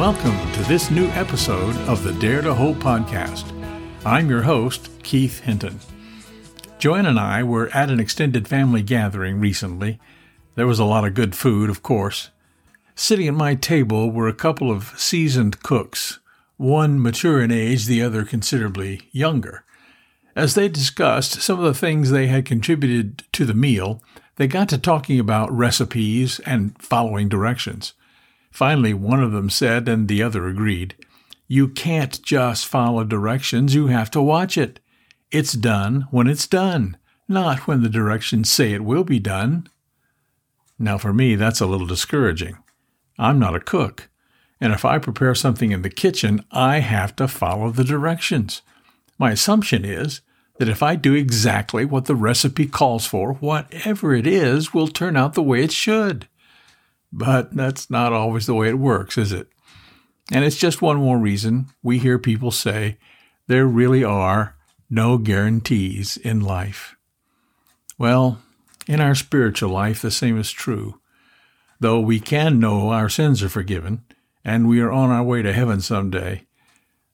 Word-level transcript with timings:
welcome 0.00 0.52
to 0.54 0.62
this 0.62 0.90
new 0.90 1.08
episode 1.08 1.76
of 1.86 2.02
the 2.02 2.12
Dare 2.14 2.40
to 2.40 2.54
Hope 2.54 2.78
podcast. 2.78 3.44
I'm 4.02 4.30
your 4.30 4.40
host, 4.40 4.88
Keith 5.02 5.40
Hinton. 5.40 5.78
Joanne 6.78 7.04
and 7.04 7.20
I 7.20 7.42
were 7.42 7.68
at 7.74 7.90
an 7.90 8.00
extended 8.00 8.48
family 8.48 8.80
gathering 8.80 9.40
recently. 9.40 10.00
There 10.54 10.66
was 10.66 10.78
a 10.78 10.86
lot 10.86 11.04
of 11.04 11.12
good 11.12 11.34
food, 11.34 11.68
of 11.68 11.82
course. 11.82 12.30
Sitting 12.94 13.28
at 13.28 13.34
my 13.34 13.54
table 13.54 14.10
were 14.10 14.26
a 14.26 14.32
couple 14.32 14.70
of 14.70 14.98
seasoned 14.98 15.62
cooks, 15.62 16.18
one 16.56 17.02
mature 17.02 17.42
in 17.42 17.52
age, 17.52 17.84
the 17.84 18.02
other 18.02 18.24
considerably 18.24 19.02
younger. 19.12 19.64
As 20.34 20.54
they 20.54 20.70
discussed 20.70 21.42
some 21.42 21.58
of 21.58 21.66
the 21.66 21.78
things 21.78 22.08
they 22.08 22.28
had 22.28 22.46
contributed 22.46 23.24
to 23.32 23.44
the 23.44 23.52
meal, 23.52 24.02
they 24.36 24.46
got 24.46 24.70
to 24.70 24.78
talking 24.78 25.20
about 25.20 25.52
recipes 25.52 26.40
and 26.46 26.74
following 26.80 27.28
directions. 27.28 27.92
Finally, 28.50 28.94
one 28.94 29.22
of 29.22 29.32
them 29.32 29.48
said, 29.48 29.88
and 29.88 30.08
the 30.08 30.22
other 30.22 30.46
agreed, 30.46 30.94
You 31.48 31.68
can't 31.68 32.20
just 32.22 32.66
follow 32.66 33.04
directions, 33.04 33.74
you 33.74 33.86
have 33.86 34.10
to 34.12 34.22
watch 34.22 34.58
it. 34.58 34.80
It's 35.30 35.52
done 35.52 36.06
when 36.10 36.26
it's 36.26 36.46
done, 36.46 36.96
not 37.28 37.66
when 37.66 37.82
the 37.82 37.88
directions 37.88 38.50
say 38.50 38.72
it 38.72 38.84
will 38.84 39.04
be 39.04 39.20
done. 39.20 39.68
Now, 40.78 40.98
for 40.98 41.12
me, 41.12 41.36
that's 41.36 41.60
a 41.60 41.66
little 41.66 41.86
discouraging. 41.86 42.58
I'm 43.18 43.38
not 43.38 43.54
a 43.54 43.60
cook, 43.60 44.08
and 44.60 44.72
if 44.72 44.84
I 44.84 44.98
prepare 44.98 45.34
something 45.34 45.72
in 45.72 45.82
the 45.82 45.90
kitchen, 45.90 46.44
I 46.50 46.80
have 46.80 47.14
to 47.16 47.28
follow 47.28 47.70
the 47.70 47.84
directions. 47.84 48.62
My 49.18 49.32
assumption 49.32 49.84
is 49.84 50.22
that 50.58 50.68
if 50.68 50.82
I 50.82 50.96
do 50.96 51.14
exactly 51.14 51.84
what 51.84 52.06
the 52.06 52.14
recipe 52.14 52.66
calls 52.66 53.06
for, 53.06 53.34
whatever 53.34 54.14
it 54.14 54.26
is 54.26 54.74
will 54.74 54.88
turn 54.88 55.16
out 55.16 55.34
the 55.34 55.42
way 55.42 55.62
it 55.62 55.72
should. 55.72 56.28
But 57.12 57.54
that's 57.54 57.90
not 57.90 58.12
always 58.12 58.46
the 58.46 58.54
way 58.54 58.68
it 58.68 58.78
works, 58.78 59.18
is 59.18 59.32
it? 59.32 59.48
And 60.30 60.44
it's 60.44 60.56
just 60.56 60.80
one 60.80 60.98
more 60.98 61.18
reason 61.18 61.66
we 61.82 61.98
hear 61.98 62.18
people 62.18 62.50
say 62.50 62.98
there 63.48 63.66
really 63.66 64.04
are 64.04 64.56
no 64.88 65.18
guarantees 65.18 66.16
in 66.16 66.40
life. 66.40 66.96
Well, 67.98 68.40
in 68.86 69.00
our 69.00 69.14
spiritual 69.14 69.70
life, 69.70 70.00
the 70.02 70.10
same 70.10 70.38
is 70.38 70.50
true. 70.50 71.00
Though 71.80 72.00
we 72.00 72.20
can 72.20 72.60
know 72.60 72.90
our 72.90 73.08
sins 73.08 73.42
are 73.42 73.48
forgiven 73.48 74.04
and 74.44 74.68
we 74.68 74.80
are 74.80 74.92
on 74.92 75.10
our 75.10 75.22
way 75.22 75.42
to 75.42 75.52
heaven 75.52 75.80
someday, 75.80 76.46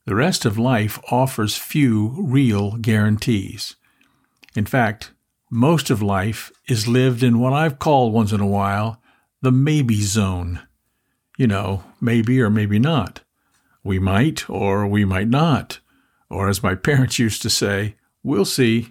the 0.05 0.15
rest 0.15 0.45
of 0.45 0.59
life 0.59 0.99
offers 1.11 1.57
few 1.57 2.15
real 2.19 2.77
guarantees. 2.77 3.77
In 4.55 4.67
fact, 4.67 5.13
most 5.51 5.91
of 5.91 6.03
life 6.03 6.53
is 6.69 6.87
lived 6.89 7.23
in 7.23 7.39
what 7.39 7.53
I've 7.53 7.79
called 7.79 8.13
once 8.13 8.33
in 8.33 8.41
a 8.41 8.47
while 8.47 9.01
the 9.47 9.53
maybe 9.53 10.01
zone. 10.01 10.61
You 11.39 11.47
know, 11.47 11.85
maybe 12.01 12.41
or 12.41 12.51
maybe 12.51 12.81
not. 12.81 13.21
We 13.85 14.01
might 14.01 14.51
or 14.51 14.89
we 14.89 15.05
might 15.05 15.29
not. 15.29 15.79
Or 16.29 16.49
as 16.49 16.65
my 16.65 16.75
parents 16.89 17.21
used 17.21 17.43
to 17.43 17.51
say, 17.51 17.95
we'll 18.25 18.45
see, 18.45 18.89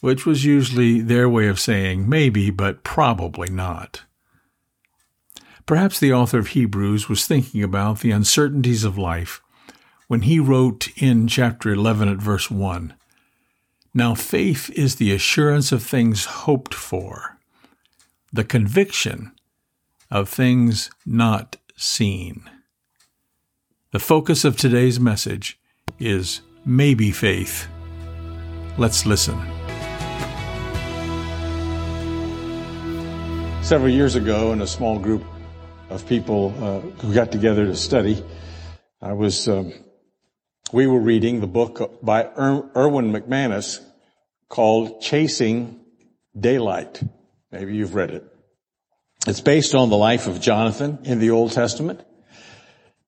which 0.00 0.24
was 0.24 0.46
usually 0.46 1.02
their 1.02 1.28
way 1.28 1.46
of 1.46 1.60
saying 1.60 2.08
maybe, 2.08 2.48
but 2.48 2.84
probably 2.84 3.50
not. 3.50 4.04
Perhaps 5.66 6.00
the 6.00 6.10
author 6.10 6.38
of 6.38 6.46
Hebrews 6.48 7.10
was 7.10 7.26
thinking 7.26 7.62
about 7.62 8.00
the 8.00 8.12
uncertainties 8.12 8.84
of 8.84 8.96
life 8.96 9.42
when 10.08 10.22
he 10.22 10.40
wrote 10.40 10.88
in 10.96 11.28
chapter 11.28 11.70
11 11.70 12.08
at 12.08 12.16
verse 12.16 12.50
1 12.50 12.94
Now 13.92 14.14
faith 14.14 14.70
is 14.70 14.96
the 14.96 15.12
assurance 15.12 15.70
of 15.70 15.82
things 15.82 16.24
hoped 16.24 16.72
for, 16.72 17.38
the 18.32 18.42
conviction 18.42 19.32
of 20.12 20.28
things 20.28 20.90
not 21.06 21.56
seen. 21.74 22.48
The 23.92 23.98
focus 23.98 24.44
of 24.44 24.58
today's 24.58 25.00
message 25.00 25.58
is 25.98 26.42
maybe 26.66 27.10
faith. 27.10 27.66
Let's 28.76 29.06
listen. 29.06 29.38
Several 33.62 33.90
years 33.90 34.14
ago, 34.14 34.52
in 34.52 34.60
a 34.60 34.66
small 34.66 34.98
group 34.98 35.24
of 35.88 36.06
people 36.06 36.54
uh, 36.60 36.80
who 37.00 37.14
got 37.14 37.32
together 37.32 37.64
to 37.64 37.74
study, 37.74 38.22
I 39.00 39.14
was, 39.14 39.48
um, 39.48 39.72
we 40.72 40.86
were 40.86 41.00
reading 41.00 41.40
the 41.40 41.46
book 41.46 42.00
by 42.02 42.24
er- 42.36 42.68
Erwin 42.76 43.12
McManus 43.12 43.80
called 44.50 45.00
Chasing 45.00 45.80
Daylight. 46.38 47.02
Maybe 47.50 47.76
you've 47.76 47.94
read 47.94 48.10
it. 48.10 48.24
It's 49.24 49.40
based 49.40 49.76
on 49.76 49.88
the 49.88 49.96
life 49.96 50.26
of 50.26 50.40
Jonathan 50.40 50.98
in 51.04 51.20
the 51.20 51.30
Old 51.30 51.52
Testament. 51.52 52.00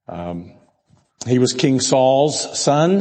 Um, 0.07 0.53
he 1.27 1.41
was 1.41 1.53
King 1.53 1.81
Saul's 1.81 2.57
son. 2.59 2.99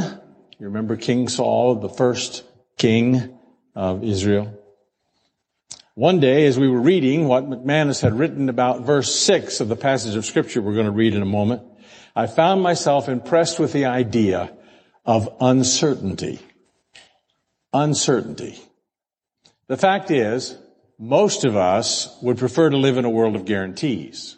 You 0.57 0.66
remember 0.66 0.97
King 0.97 1.28
Saul, 1.28 1.75
the 1.75 1.90
first 1.90 2.44
king 2.75 3.38
of 3.75 4.03
Israel. 4.03 4.59
One 5.94 6.19
day, 6.19 6.47
as 6.47 6.57
we 6.57 6.68
were 6.68 6.81
reading 6.81 7.28
what 7.28 7.47
McManus 7.47 8.02
had 8.02 8.18
written 8.18 8.50
about 8.50 8.81
verse 8.81 9.13
6 9.13 9.59
of 9.59 9.68
the 9.68 9.75
passage 9.75 10.16
of 10.16 10.25
scripture 10.25 10.59
we're 10.59 10.73
going 10.73 10.88
to 10.88 10.91
read 10.91 11.13
in 11.13 11.22
a 11.22 11.25
moment, 11.25 11.62
I 12.16 12.25
found 12.25 12.63
myself 12.63 13.09
impressed 13.09 13.59
with 13.59 13.73
the 13.73 13.85
idea 13.85 14.52
of 15.06 15.29
uncertainty. 15.40 16.40
Uncertainty. 17.73 18.59
The 19.68 19.78
fact 19.78 20.09
is, 20.09 20.57
most 20.99 21.43
of 21.43 21.55
us 21.55 22.17
would 22.21 22.37
prefer 22.37 22.69
to 22.69 22.77
live 22.77 22.97
in 22.97 23.05
a 23.05 23.09
world 23.09 23.35
of 23.35 23.45
guarantees, 23.45 24.35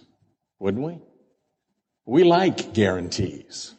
wouldn't 0.59 0.83
we? 0.83 0.99
We 2.05 2.23
like 2.23 2.73
guarantees. 2.73 3.73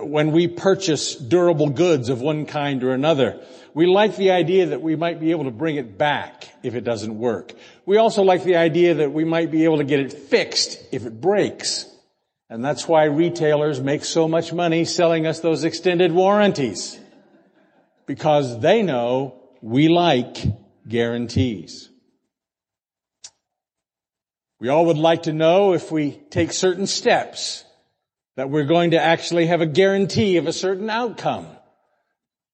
When 0.00 0.32
we 0.32 0.48
purchase 0.48 1.14
durable 1.14 1.70
goods 1.70 2.08
of 2.08 2.20
one 2.20 2.46
kind 2.46 2.82
or 2.84 2.92
another, 2.92 3.40
we 3.74 3.86
like 3.86 4.16
the 4.16 4.32
idea 4.32 4.66
that 4.66 4.82
we 4.82 4.96
might 4.96 5.20
be 5.20 5.30
able 5.30 5.44
to 5.44 5.50
bring 5.50 5.76
it 5.76 5.96
back 5.96 6.48
if 6.62 6.74
it 6.74 6.84
doesn't 6.84 7.18
work. 7.18 7.52
We 7.86 7.96
also 7.96 8.22
like 8.22 8.44
the 8.44 8.56
idea 8.56 8.94
that 8.94 9.12
we 9.12 9.24
might 9.24 9.50
be 9.50 9.64
able 9.64 9.78
to 9.78 9.84
get 9.84 10.00
it 10.00 10.12
fixed 10.12 10.82
if 10.92 11.06
it 11.06 11.20
breaks. 11.20 11.86
And 12.50 12.64
that's 12.64 12.88
why 12.88 13.04
retailers 13.04 13.80
make 13.80 14.04
so 14.04 14.26
much 14.26 14.52
money 14.52 14.84
selling 14.84 15.26
us 15.26 15.40
those 15.40 15.64
extended 15.64 16.12
warranties. 16.12 16.98
Because 18.06 18.60
they 18.60 18.82
know 18.82 19.40
we 19.60 19.88
like 19.88 20.36
guarantees. 20.88 21.90
We 24.60 24.68
all 24.68 24.86
would 24.86 24.98
like 24.98 25.24
to 25.24 25.32
know 25.32 25.72
if 25.72 25.92
we 25.92 26.12
take 26.30 26.52
certain 26.52 26.86
steps 26.86 27.64
that 28.36 28.50
we're 28.50 28.64
going 28.64 28.92
to 28.92 29.00
actually 29.00 29.46
have 29.46 29.60
a 29.60 29.66
guarantee 29.66 30.36
of 30.36 30.46
a 30.46 30.52
certain 30.52 30.90
outcome. 30.90 31.46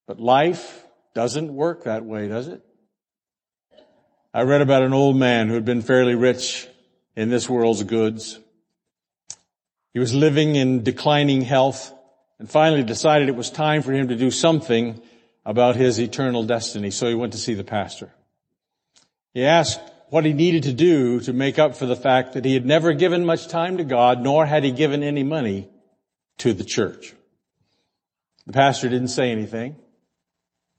But 0.06 0.21
life 0.21 0.84
doesn't 1.15 1.55
work 1.55 1.84
that 1.84 2.05
way, 2.05 2.28
does 2.28 2.49
it? 2.49 2.62
I 4.34 4.43
read 4.43 4.61
about 4.61 4.83
an 4.83 4.93
old 4.93 5.16
man 5.16 5.49
who 5.49 5.55
had 5.55 5.65
been 5.65 5.83
fairly 5.83 6.15
rich 6.15 6.66
in 7.16 7.31
this 7.31 7.49
world's 7.49 7.83
goods. 7.84 8.39
He 9.93 10.01
was 10.01 10.12
living 10.12 10.56
in 10.56 10.83
declining 10.83 11.43
health 11.43 11.93
and 12.39 12.51
finally 12.51 12.83
decided 12.83 13.28
it 13.28 13.37
was 13.37 13.49
time 13.49 13.83
for 13.83 13.93
him 13.93 14.09
to 14.09 14.16
do 14.16 14.31
something 14.31 15.01
about 15.45 15.77
his 15.77 16.01
eternal 16.01 16.43
destiny. 16.43 16.91
So 16.91 17.09
he 17.09 17.15
went 17.15 17.33
to 17.33 17.39
see 17.39 17.55
the 17.55 17.65
pastor. 17.65 18.12
He 19.34 19.45
asked 19.45 19.81
what 20.11 20.25
he 20.25 20.33
needed 20.33 20.62
to 20.62 20.72
do 20.72 21.19
to 21.21 21.33
make 21.33 21.59
up 21.59 21.75
for 21.75 21.87
the 21.87 21.97
fact 21.97 22.34
that 22.34 22.45
he 22.45 22.55
had 22.55 22.65
never 22.65 22.93
given 22.93 23.27
much 23.27 23.49
time 23.49 23.78
to 23.78 23.84
God, 23.84 24.21
nor 24.21 24.47
had 24.47 24.62
he 24.62 24.71
given 24.71 25.03
any 25.03 25.25
money 25.25 25.69
to 26.39 26.53
the 26.55 26.65
church. 26.65 27.12
The 28.47 28.53
pastor 28.53 28.89
didn't 28.89 29.09
say 29.09 29.33
anything, 29.33 29.75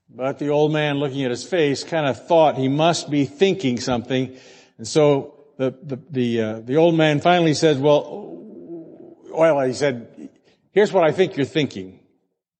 but 0.08 0.38
the 0.38 0.48
old 0.48 0.72
man 0.72 0.96
looking 0.98 1.24
at 1.24 1.30
his 1.30 1.44
face 1.44 1.84
kind 1.84 2.06
of 2.06 2.26
thought 2.26 2.56
he 2.56 2.68
must 2.68 3.10
be 3.10 3.26
thinking 3.26 3.78
something. 3.78 4.36
And 4.78 4.88
so 4.88 5.44
the, 5.58 5.74
the, 5.82 6.00
the, 6.10 6.40
uh, 6.40 6.60
the 6.60 6.76
old 6.76 6.94
man 6.94 7.20
finally 7.20 7.54
said, 7.54 7.78
well, 7.80 9.18
well, 9.30 9.60
he 9.66 9.74
said, 9.74 10.30
here's 10.72 10.92
what 10.92 11.04
I 11.04 11.12
think 11.12 11.36
you're 11.36 11.44
thinking. 11.44 12.00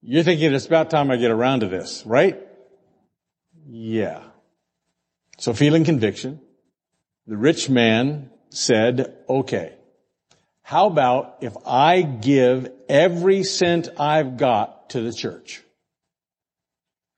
You're 0.03 0.25
thinking 0.25 0.53
it's 0.53 0.67
about 0.67 0.91
time 0.91 1.11
I 1.11 1.17
get 1.17 1.31
around 1.31 1.61
to 1.61 1.69
this, 1.69 2.05
right? 2.05 2.39
Yeah. 3.67 4.23
So 5.39 5.53
feeling 5.53 5.85
conviction, 5.85 6.41
the 7.27 7.37
rich 7.37 7.69
man 7.69 8.31
said, 8.51 9.15
okay, 9.29 9.75
how 10.63 10.87
about 10.87 11.39
if 11.43 11.55
I 11.67 12.03
give 12.03 12.71
every 12.89 13.43
cent 13.45 13.89
I've 13.99 14.37
got 14.37 14.91
to 14.91 15.01
the 15.01 15.13
church? 15.13 15.63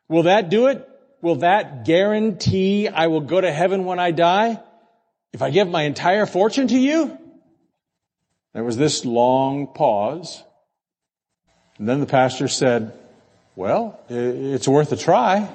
Will 0.09 0.25
that 0.25 0.51
do 0.51 0.67
it? 0.67 0.87
Will 1.21 1.37
that 1.37 1.85
guarantee 1.85 2.89
I 2.89 3.07
will 3.07 3.21
go 3.21 3.41
to 3.41 3.51
heaven 3.51 3.85
when 3.85 3.99
I 3.99 4.11
die? 4.11 4.61
If 5.33 5.43
I 5.43 5.51
give 5.51 5.69
my 5.69 5.83
entire 5.83 6.27
fortune 6.27 6.69
to 6.69 6.79
you? 6.79 7.17
There 8.55 8.65
was 8.65 8.77
this 8.77 9.05
long 9.05 9.69
pause. 9.69 10.43
And 11.79 11.89
then 11.89 12.01
the 12.01 12.07
pastor 12.07 12.49
said, 12.49 12.93
well, 13.55 14.01
it's 14.09 14.67
worth 14.67 14.91
a 14.93 14.97
try. 14.97 15.49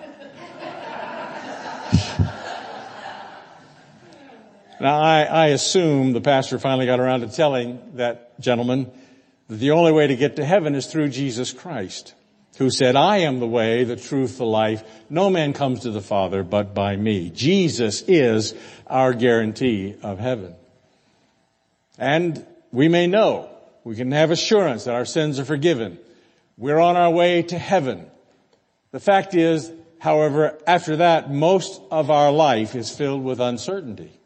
Now, 4.83 4.99
I, 4.99 5.21
I, 5.21 5.47
assume 5.47 6.11
the 6.11 6.19
pastor 6.19 6.59
finally 6.59 6.85
got 6.85 6.99
around 6.99 7.21
to 7.21 7.29
telling 7.29 7.79
that 7.93 8.37
gentleman 8.41 8.91
that 9.47 9.55
the 9.55 9.71
only 9.71 9.93
way 9.93 10.07
to 10.07 10.15
get 10.17 10.35
to 10.35 10.43
heaven 10.43 10.75
is 10.75 10.87
through 10.87 11.07
Jesus 11.07 11.53
Christ, 11.53 12.13
who 12.57 12.69
said, 12.69 12.97
I 12.97 13.19
am 13.19 13.39
the 13.39 13.47
way, 13.47 13.85
the 13.85 13.95
truth, 13.95 14.37
the 14.37 14.45
life. 14.45 14.83
No 15.09 15.29
man 15.29 15.53
comes 15.53 15.83
to 15.83 15.91
the 15.91 16.01
Father 16.01 16.43
but 16.43 16.75
by 16.75 16.97
me. 16.97 17.29
Jesus 17.29 18.01
is 18.09 18.55
our 18.85 19.13
guarantee 19.13 19.95
of 20.03 20.19
heaven. 20.19 20.53
And 21.97 22.45
we 22.73 22.89
may 22.89 23.07
know, 23.07 23.49
we 23.85 23.95
can 23.95 24.11
have 24.11 24.31
assurance 24.31 24.83
that 24.83 24.95
our 24.95 25.05
sins 25.05 25.39
are 25.39 25.45
forgiven. 25.45 25.97
We're 26.57 26.81
on 26.81 26.97
our 26.97 27.09
way 27.09 27.43
to 27.43 27.57
heaven. 27.57 28.05
The 28.91 28.99
fact 28.99 29.33
is, 29.33 29.71
however, 29.99 30.59
after 30.67 30.97
that, 30.97 31.31
most 31.31 31.81
of 31.89 32.11
our 32.11 32.33
life 32.33 32.75
is 32.75 32.93
filled 32.93 33.23
with 33.23 33.39
uncertainty. 33.39 34.19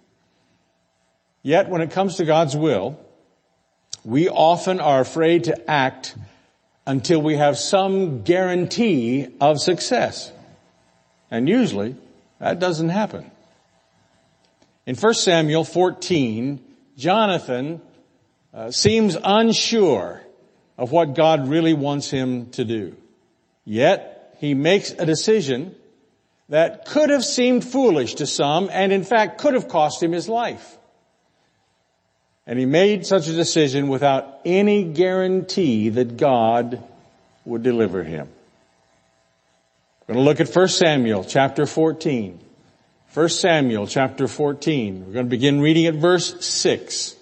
Yet 1.42 1.70
when 1.70 1.82
it 1.82 1.92
comes 1.92 2.18
to 2.18 2.26
God's 2.26 2.56
will, 2.56 3.00
we 4.04 4.30
often 4.30 4.80
are 4.80 5.02
afraid 5.02 5.46
to 5.46 5.70
act 5.70 6.16
until 6.86 7.22
we 7.22 7.36
have 7.36 7.58
some 7.58 8.24
guarantee 8.24 9.28
of 9.42 9.60
success. 9.60 10.32
And 11.30 11.50
usually 11.50 11.96
that 12.40 12.60
doesn't 12.60 12.90
happen. 12.90 13.30
In 14.86 14.96
1 14.96 15.14
Samuel 15.16 15.66
14, 15.66 16.64
Jonathan 16.98 17.82
uh, 18.54 18.72
seems 18.72 19.18
unsure 19.22 20.22
of 20.78 20.92
what 20.92 21.16
God 21.16 21.50
really 21.50 21.74
wants 21.74 22.10
him 22.10 22.50
to 22.52 22.64
do. 22.64 22.96
Yet 23.66 24.36
he 24.40 24.54
makes 24.54 24.92
a 24.92 25.06
decision 25.06 25.76
that 26.50 26.86
could 26.86 27.10
have 27.10 27.26
seemed 27.26 27.66
foolish 27.66 28.16
to 28.16 28.28
some 28.28 28.70
and 28.72 28.94
in 28.94 29.04
fact 29.04 29.40
could 29.40 29.54
have 29.54 29.68
cost 29.68 30.02
him 30.02 30.14
his 30.14 30.30
life. 30.30 30.77
And 32.48 32.58
he 32.58 32.66
made 32.66 33.06
such 33.06 33.28
a 33.28 33.34
decision 33.34 33.90
without 33.90 34.40
any 34.46 34.86
guarantee 34.86 35.90
that 35.90 36.16
God 36.16 36.82
would 37.44 37.62
deliver 37.62 38.04
him. 38.04 38.30
We're 40.08 40.16
going 40.16 40.26
to 40.26 40.30
look 40.30 40.40
at 40.40 40.56
1 40.56 40.68
Samuel 40.70 41.26
chapter 41.26 41.66
14. 41.66 42.40
1 43.14 43.30
Samuel 43.30 43.86
chapter 43.86 44.30
14. 44.30 45.06
We're 45.06 45.14
going 45.14 45.26
to 45.26 45.30
begin 45.30 45.60
reading 45.60 45.88
at 45.88 45.96
verse 45.96 46.46
6. 46.46 47.16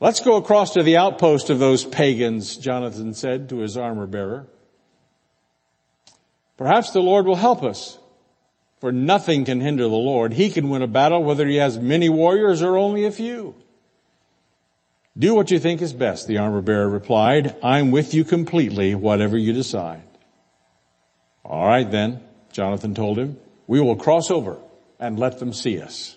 Let's 0.00 0.20
go 0.20 0.36
across 0.36 0.72
to 0.72 0.82
the 0.82 0.96
outpost 0.96 1.50
of 1.50 1.60
those 1.60 1.84
pagans, 1.84 2.56
Jonathan 2.56 3.14
said 3.14 3.50
to 3.50 3.58
his 3.58 3.76
armor 3.76 4.08
bearer. 4.08 4.46
Perhaps 6.56 6.90
the 6.90 7.00
Lord 7.00 7.26
will 7.26 7.36
help 7.36 7.62
us. 7.62 7.96
For 8.80 8.92
nothing 8.92 9.44
can 9.44 9.60
hinder 9.60 9.82
the 9.82 9.90
Lord. 9.90 10.32
He 10.32 10.50
can 10.50 10.70
win 10.70 10.82
a 10.82 10.86
battle 10.86 11.22
whether 11.22 11.46
he 11.46 11.56
has 11.56 11.78
many 11.78 12.08
warriors 12.08 12.62
or 12.62 12.78
only 12.78 13.04
a 13.04 13.12
few. 13.12 13.54
Do 15.18 15.34
what 15.34 15.50
you 15.50 15.58
think 15.58 15.82
is 15.82 15.92
best, 15.92 16.26
the 16.26 16.38
armor 16.38 16.62
bearer 16.62 16.88
replied. 16.88 17.56
I'm 17.62 17.90
with 17.90 18.14
you 18.14 18.24
completely, 18.24 18.94
whatever 18.94 19.36
you 19.36 19.52
decide. 19.52 20.02
All 21.44 21.66
right 21.66 21.90
then, 21.90 22.22
Jonathan 22.52 22.94
told 22.94 23.18
him, 23.18 23.36
we 23.66 23.80
will 23.80 23.96
cross 23.96 24.30
over 24.30 24.56
and 24.98 25.18
let 25.18 25.38
them 25.38 25.52
see 25.52 25.80
us. 25.80 26.16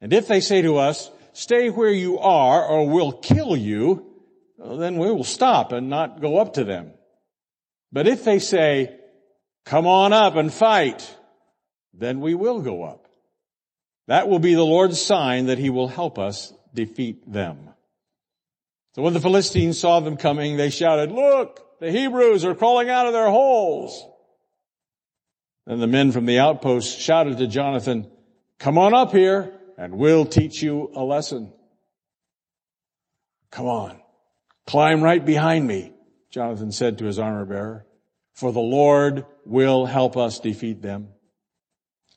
And 0.00 0.12
if 0.12 0.28
they 0.28 0.40
say 0.40 0.62
to 0.62 0.76
us, 0.76 1.10
stay 1.32 1.70
where 1.70 1.90
you 1.90 2.18
are 2.20 2.64
or 2.64 2.88
we'll 2.88 3.12
kill 3.12 3.56
you, 3.56 4.06
then 4.58 4.96
we 4.96 5.10
will 5.10 5.24
stop 5.24 5.72
and 5.72 5.88
not 5.88 6.20
go 6.20 6.38
up 6.38 6.54
to 6.54 6.64
them. 6.64 6.92
But 7.90 8.06
if 8.06 8.24
they 8.24 8.38
say, 8.38 8.94
come 9.64 9.86
on 9.86 10.12
up 10.12 10.36
and 10.36 10.52
fight, 10.52 11.16
then 11.96 12.20
we 12.20 12.34
will 12.34 12.60
go 12.60 12.82
up. 12.82 13.06
That 14.06 14.28
will 14.28 14.38
be 14.38 14.54
the 14.54 14.64
Lord's 14.64 15.00
sign 15.00 15.46
that 15.46 15.58
he 15.58 15.70
will 15.70 15.88
help 15.88 16.18
us 16.18 16.52
defeat 16.74 17.30
them. 17.30 17.70
So 18.94 19.02
when 19.02 19.14
the 19.14 19.20
Philistines 19.20 19.78
saw 19.78 20.00
them 20.00 20.16
coming, 20.16 20.56
they 20.56 20.70
shouted, 20.70 21.10
look, 21.10 21.80
the 21.80 21.90
Hebrews 21.90 22.44
are 22.44 22.54
crawling 22.54 22.90
out 22.90 23.06
of 23.06 23.12
their 23.12 23.30
holes. 23.30 24.04
Then 25.66 25.80
the 25.80 25.86
men 25.86 26.12
from 26.12 26.26
the 26.26 26.38
outpost 26.38 27.00
shouted 27.00 27.38
to 27.38 27.46
Jonathan, 27.46 28.10
come 28.58 28.78
on 28.78 28.94
up 28.94 29.12
here 29.12 29.52
and 29.78 29.94
we'll 29.96 30.26
teach 30.26 30.62
you 30.62 30.90
a 30.94 31.02
lesson. 31.02 31.52
Come 33.50 33.66
on, 33.66 34.00
climb 34.66 35.02
right 35.02 35.24
behind 35.24 35.66
me, 35.66 35.92
Jonathan 36.30 36.72
said 36.72 36.98
to 36.98 37.04
his 37.04 37.18
armor 37.18 37.44
bearer, 37.44 37.86
for 38.34 38.52
the 38.52 38.60
Lord 38.60 39.26
will 39.44 39.86
help 39.86 40.16
us 40.16 40.40
defeat 40.40 40.82
them. 40.82 41.13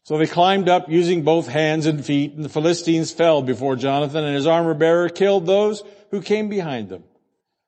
So 0.08 0.18
they 0.18 0.26
climbed 0.26 0.70
up 0.70 0.90
using 0.90 1.24
both 1.24 1.50
hands 1.50 1.86
and 1.86 2.04
feet, 2.04 2.32
and 2.32 2.46
the 2.46 2.48
Philistines 2.48 3.12
fell 3.12 3.42
before 3.42 3.76
Jonathan, 3.76 4.24
and 4.24 4.36
his 4.36 4.48
armor 4.48 4.74
bearer 4.74 5.10
killed 5.10 5.46
those 5.46 5.84
who 6.12 6.22
came 6.22 6.48
behind 6.48 6.88
them. 6.88 7.04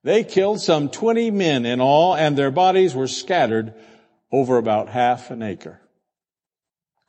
They 0.05 0.23
killed 0.23 0.61
some 0.61 0.87
20 0.87 1.31
men 1.31 1.65
in 1.65 1.81
all, 1.81 2.15
and 2.15 2.37
their 2.37 2.49
bodies 2.49 2.95
were 2.95 3.09
scattered 3.09 3.73
over 4.31 4.55
about 4.55 4.87
half 4.87 5.31
an 5.31 5.43
acre. 5.43 5.81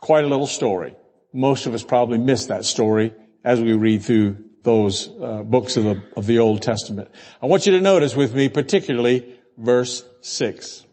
Quite 0.00 0.24
a 0.24 0.26
little 0.26 0.48
story. 0.48 0.96
Most 1.32 1.66
of 1.66 1.74
us 1.74 1.84
probably 1.84 2.18
miss 2.18 2.46
that 2.46 2.64
story 2.64 3.14
as 3.44 3.60
we 3.60 3.74
read 3.74 4.02
through 4.02 4.36
those 4.64 5.10
uh, 5.22 5.44
books 5.44 5.76
of 5.76 5.84
the, 5.84 6.02
of 6.16 6.26
the 6.26 6.40
Old 6.40 6.60
Testament. 6.60 7.08
I 7.40 7.46
want 7.46 7.66
you 7.66 7.72
to 7.74 7.80
notice 7.80 8.16
with 8.16 8.34
me 8.34 8.48
particularly 8.48 9.32
verse 9.56 10.04
6. 10.22 10.86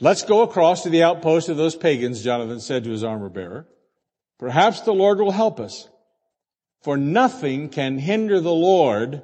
Let's 0.00 0.22
go 0.22 0.42
across 0.42 0.82
to 0.82 0.90
the 0.90 1.04
outpost 1.04 1.48
of 1.48 1.56
those 1.56 1.76
pagans, 1.76 2.22
Jonathan 2.22 2.60
said 2.60 2.84
to 2.84 2.90
his 2.90 3.04
armor 3.04 3.28
bearer. 3.28 3.66
Perhaps 4.38 4.80
the 4.80 4.92
Lord 4.92 5.18
will 5.18 5.30
help 5.30 5.60
us. 5.60 5.88
For 6.82 6.96
nothing 6.96 7.68
can 7.68 7.98
hinder 7.98 8.40
the 8.40 8.52
Lord. 8.52 9.22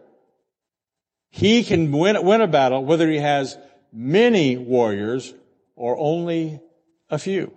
He 1.30 1.64
can 1.64 1.92
win, 1.92 2.24
win 2.24 2.40
a 2.40 2.46
battle 2.46 2.84
whether 2.84 3.10
he 3.10 3.18
has 3.18 3.58
many 3.92 4.56
warriors 4.56 5.34
or 5.74 5.96
only 5.98 6.60
a 7.10 7.18
few. 7.18 7.52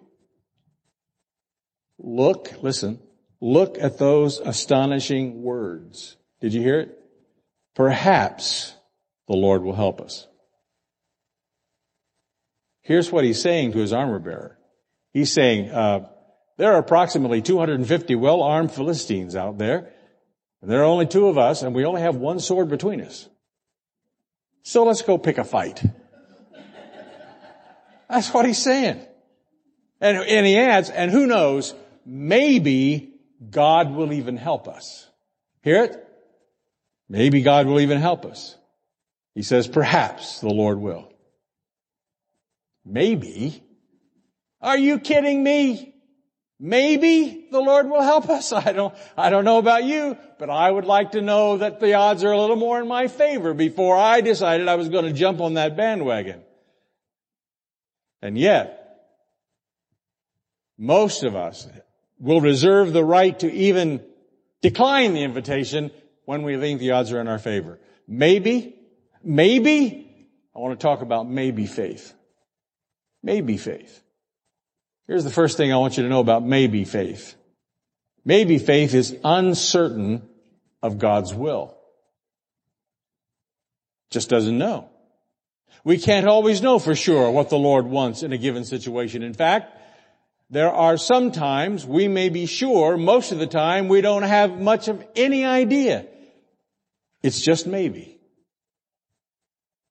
Look, 2.00 2.52
listen, 2.62 3.00
look 3.40 3.78
at 3.80 3.98
those 3.98 4.40
astonishing 4.40 5.44
words. 5.44 6.18
Did 6.42 6.54
you 6.54 6.62
hear 6.62 6.80
it? 6.82 7.00
Perhaps 7.76 8.74
the 9.28 9.36
Lord 9.36 9.64
will 9.64 9.76
help 9.76 10.02
us. 10.02 10.28
Here's 12.84 13.12
what 13.12 13.24
he's 13.24 13.42
saying 13.42 13.72
to 13.72 13.80
his 13.80 13.94
armor 13.94 14.20
bearer. 14.20 14.58
He's 15.12 15.32
saying, 15.32 15.70
uh, 15.70 16.10
there 16.58 16.74
are 16.74 16.80
approximately 16.80 17.42
250 17.42 18.16
well-armed 18.16 18.72
Philistines 18.72 19.36
out 19.36 19.58
there, 19.58 19.92
and 20.62 20.70
there 20.70 20.82
are 20.82 20.86
only 20.86 21.08
two 21.08 21.28
of 21.28 21.38
us, 21.38 21.62
and 21.62 21.74
we 21.74 21.86
only 21.86 22.02
have 22.02 22.16
one 22.16 22.40
sword 22.40 22.70
between 22.70 23.02
us. 23.02 23.28
So 24.64 24.84
let's 24.84 25.02
go 25.02 25.18
pick 25.18 25.38
a 25.38 25.44
fight. 25.44 25.84
That's 28.10 28.34
what 28.34 28.46
he's 28.46 28.62
saying. 28.62 29.02
And, 30.00 30.18
and 30.18 30.46
he 30.46 30.58
adds, 30.58 30.90
and 30.90 31.10
who 31.10 31.26
knows, 31.26 31.74
maybe 32.06 33.14
God 33.50 33.92
will 33.92 34.14
even 34.14 34.38
help 34.38 34.68
us. 34.68 35.10
Hear 35.62 35.86
it? 35.86 36.08
Maybe 37.08 37.42
God 37.42 37.68
will 37.68 37.80
even 37.80 38.00
help 38.00 38.26
us. 38.26 38.58
He 39.36 39.42
says, 39.42 39.68
perhaps 39.68 40.42
the 40.42 40.50
Lord 40.50 40.80
will. 40.80 41.13
Maybe. 42.86 43.64
Are 44.62 44.78
you 44.78 45.00
kidding 45.00 45.44
me? 45.44 45.94
Maybe 46.60 47.48
the 47.52 47.60
Lord 47.60 47.90
will 47.90 48.02
help 48.02 48.30
us. 48.30 48.54
I 48.54 48.72
don't, 48.72 48.94
I 49.18 49.30
don't 49.30 49.46
know 49.46 49.58
about 49.58 49.84
you, 49.84 50.18
but 50.40 50.50
I 50.50 50.72
would 50.72 50.86
like 50.86 51.12
to 51.12 51.22
know 51.22 51.58
that 51.58 51.80
the 51.80 51.96
odds 51.96 52.24
are 52.24 52.32
a 52.32 52.40
little 52.40 52.56
more 52.56 52.80
in 52.80 52.88
my 52.88 53.08
favor 53.08 53.54
before 53.54 53.98
I 53.98 54.22
decided 54.22 54.68
I 54.68 54.76
was 54.76 54.90
going 54.90 55.06
to 55.06 55.14
jump 55.14 55.42
on 55.42 55.56
that 55.56 55.76
bandwagon. 55.76 56.42
And 58.22 58.38
yet, 58.38 58.80
most 60.78 61.24
of 61.24 61.36
us 61.36 61.68
will 62.20 62.40
reserve 62.40 62.94
the 62.94 63.04
right 63.04 63.38
to 63.40 63.52
even 63.52 64.02
decline 64.62 65.14
the 65.14 65.24
invitation 65.24 65.92
when 66.24 66.44
we 66.44 66.58
think 66.58 66.80
the 66.80 66.92
odds 66.92 67.12
are 67.12 67.20
in 67.20 67.28
our 67.28 67.40
favor. 67.40 67.80
Maybe, 68.08 68.76
maybe, 69.22 70.30
I 70.56 70.60
want 70.60 70.80
to 70.80 70.82
talk 70.82 71.02
about 71.02 71.30
maybe 71.30 71.66
faith. 71.66 72.14
Maybe 73.24 73.58
faith. 73.58 74.04
Here's 75.08 75.24
the 75.24 75.32
first 75.32 75.58
thing 75.58 75.72
I 75.72 75.78
want 75.78 75.98
you 75.98 76.04
to 76.04 76.10
know 76.10 76.20
about 76.20 76.46
maybe 76.46 76.84
faith. 76.84 77.36
Maybe 78.26 78.58
faith 78.58 78.94
is 78.94 79.16
uncertain 79.24 80.28
of 80.82 81.00
God's 81.00 81.34
will. 81.34 81.78
Just 84.12 84.30
doesn't 84.30 84.58
know. 84.58 84.90
We 85.84 85.98
can't 85.98 86.28
always 86.28 86.62
know 86.62 86.80
for 86.80 86.96
sure 86.96 87.32
what 87.32 87.50
the 87.50 87.58
Lord 87.58 87.86
wants 87.86 88.24
in 88.24 88.32
a 88.32 88.38
given 88.38 88.64
situation. 88.64 89.24
In 89.24 89.34
fact, 89.34 89.78
there 90.50 90.72
are 90.72 90.98
some 90.98 91.32
times 91.32 91.86
we 91.86 92.08
may 92.08 92.30
be 92.30 92.46
sure, 92.46 92.96
most 92.96 93.32
of 93.32 93.40
the 93.40 93.48
time 93.48 93.88
we 93.88 94.02
don't 94.02 94.24
have 94.24 94.60
much 94.60 94.88
of 94.88 95.04
any 95.16 95.46
idea. 95.46 96.06
It's 97.22 97.42
just 97.42 97.66
maybe. 97.66 98.20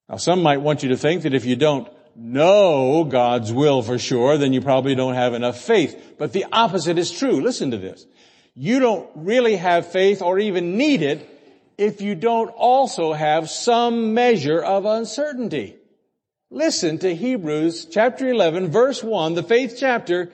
Now 0.07 0.17
some 0.17 0.41
might 0.41 0.61
want 0.61 0.83
you 0.83 0.89
to 0.89 0.97
think 0.97 1.23
that 1.23 1.33
if 1.33 1.45
you 1.45 1.55
don't 1.55 1.87
know 2.15 3.03
God's 3.03 3.51
will 3.51 3.81
for 3.81 3.97
sure, 3.97 4.37
then 4.37 4.53
you 4.53 4.61
probably 4.61 4.95
don't 4.95 5.15
have 5.15 5.33
enough 5.33 5.59
faith. 5.59 6.15
But 6.17 6.33
the 6.33 6.45
opposite 6.51 6.97
is 6.97 7.11
true. 7.11 7.41
Listen 7.41 7.71
to 7.71 7.77
this. 7.77 8.05
You 8.55 8.79
don't 8.79 9.09
really 9.15 9.55
have 9.55 9.91
faith 9.91 10.21
or 10.21 10.37
even 10.39 10.77
need 10.77 11.01
it 11.01 11.29
if 11.77 12.01
you 12.01 12.15
don't 12.15 12.49
also 12.49 13.13
have 13.13 13.49
some 13.49 14.13
measure 14.13 14.61
of 14.61 14.85
uncertainty. 14.85 15.75
Listen 16.51 16.99
to 16.99 17.15
Hebrews 17.15 17.85
chapter 17.85 18.29
11 18.29 18.69
verse 18.69 19.03
1, 19.03 19.33
the 19.33 19.43
faith 19.43 19.75
chapter. 19.79 20.31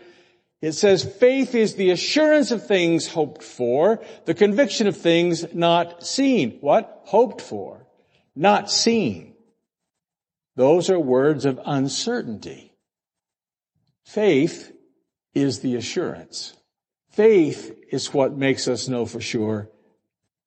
It 0.61 0.73
says, 0.73 1.05
faith 1.05 1.55
is 1.55 1.75
the 1.75 1.91
assurance 1.91 2.51
of 2.51 2.67
things 2.67 3.07
hoped 3.07 3.43
for, 3.43 4.03
the 4.25 4.33
conviction 4.33 4.87
of 4.87 4.97
things 4.97 5.53
not 5.53 6.05
seen. 6.05 6.57
What? 6.59 7.03
Hoped 7.05 7.39
for. 7.39 7.87
Not 8.35 8.69
seen. 8.69 9.35
Those 10.59 10.89
are 10.89 10.99
words 10.99 11.45
of 11.45 11.57
uncertainty. 11.65 12.73
Faith 14.03 14.73
is 15.33 15.61
the 15.61 15.77
assurance. 15.77 16.53
Faith 17.11 17.73
is 17.93 18.13
what 18.13 18.35
makes 18.35 18.67
us 18.67 18.89
know 18.89 19.05
for 19.05 19.21
sure, 19.21 19.69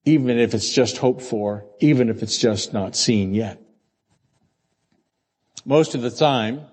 even 0.04 0.38
if 0.38 0.52
it's 0.52 0.70
just 0.70 0.98
hoped 0.98 1.22
for, 1.22 1.64
even 1.80 2.10
if 2.10 2.22
it's 2.22 2.36
just 2.36 2.74
not 2.74 2.94
seen 2.94 3.32
yet. 3.32 3.58
Most 5.64 5.94
of 5.94 6.02
the 6.02 6.10
time, 6.10 6.66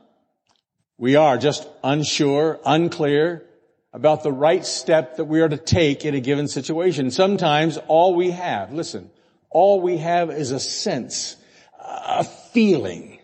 we 0.98 1.16
are 1.16 1.38
just 1.38 1.66
unsure, 1.82 2.60
unclear 2.66 3.46
about 3.94 4.22
the 4.22 4.34
right 4.34 4.66
step 4.66 5.16
that 5.16 5.24
we 5.24 5.40
are 5.40 5.48
to 5.48 5.56
take 5.56 6.04
in 6.04 6.14
a 6.14 6.20
given 6.20 6.50
situation. 6.50 7.10
Sometimes 7.10 7.78
all 7.88 8.16
we 8.16 8.32
have, 8.32 8.74
listen, 8.74 9.10
all 9.50 9.80
we 9.80 9.96
have 9.96 10.30
is 10.30 10.52
a 10.52 10.60
sense, 10.60 11.38
a 11.80 12.26
feeling 12.26 13.19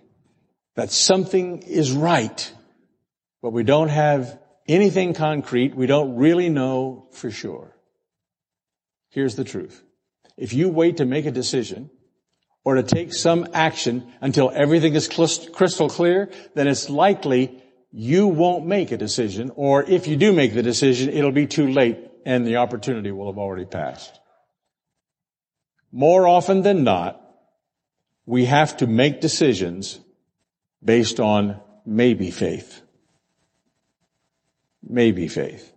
that 0.75 0.91
something 0.91 1.59
is 1.63 1.91
right, 1.91 2.51
but 3.41 3.51
we 3.51 3.63
don't 3.63 3.89
have 3.89 4.39
anything 4.67 5.13
concrete. 5.13 5.75
We 5.75 5.87
don't 5.87 6.15
really 6.15 6.49
know 6.49 7.07
for 7.11 7.31
sure. 7.31 7.75
Here's 9.09 9.35
the 9.35 9.43
truth. 9.43 9.81
If 10.37 10.53
you 10.53 10.69
wait 10.69 10.97
to 10.97 11.05
make 11.05 11.25
a 11.25 11.31
decision 11.31 11.89
or 12.65 12.75
to 12.75 12.83
take 12.83 13.13
some 13.13 13.47
action 13.53 14.11
until 14.19 14.51
everything 14.53 14.95
is 14.95 15.07
crystal 15.07 15.89
clear, 15.89 16.29
then 16.55 16.67
it's 16.67 16.89
likely 16.89 17.63
you 17.91 18.27
won't 18.27 18.65
make 18.65 18.91
a 18.91 18.97
decision, 18.97 19.51
or 19.55 19.83
if 19.83 20.07
you 20.07 20.17
do 20.17 20.33
make 20.33 20.53
the 20.53 20.63
decision, 20.63 21.09
it'll 21.09 21.31
be 21.31 21.47
too 21.47 21.69
late 21.69 21.97
and 22.25 22.45
the 22.45 22.57
opportunity 22.57 23.11
will 23.11 23.27
have 23.27 23.37
already 23.37 23.63
passed. 23.63 24.19
More 25.93 26.27
often 26.27 26.63
than 26.63 26.83
not, 26.83 27.21
we 28.25 28.45
have 28.45 28.75
to 28.77 28.87
make 28.87 29.21
decisions 29.21 29.99
based 30.83 31.19
on 31.19 31.59
maybe 31.85 32.31
faith. 32.31 32.81
Maybe 34.83 35.27
faith. 35.27 35.71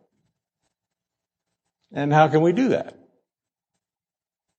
And 1.93 2.12
how 2.12 2.28
can 2.28 2.43
we 2.43 2.52
do 2.52 2.69
that? 2.71 2.99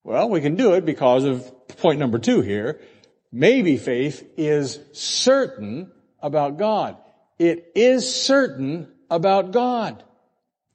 Well, 0.04 0.30
we 0.30 0.42
can 0.42 0.56
do 0.56 0.74
it 0.74 0.86
because 0.86 1.24
of 1.24 1.68
point 1.78 2.00
number 2.00 2.18
two 2.18 2.42
here. 2.42 2.80
Maybe 3.32 3.78
faith 3.78 4.28
is 4.38 4.80
certain 4.94 5.92
about 6.22 6.58
God. 6.58 6.98
It 7.38 7.72
is 7.76 8.14
certain 8.14 8.92
about 9.10 9.52
God. 9.52 10.04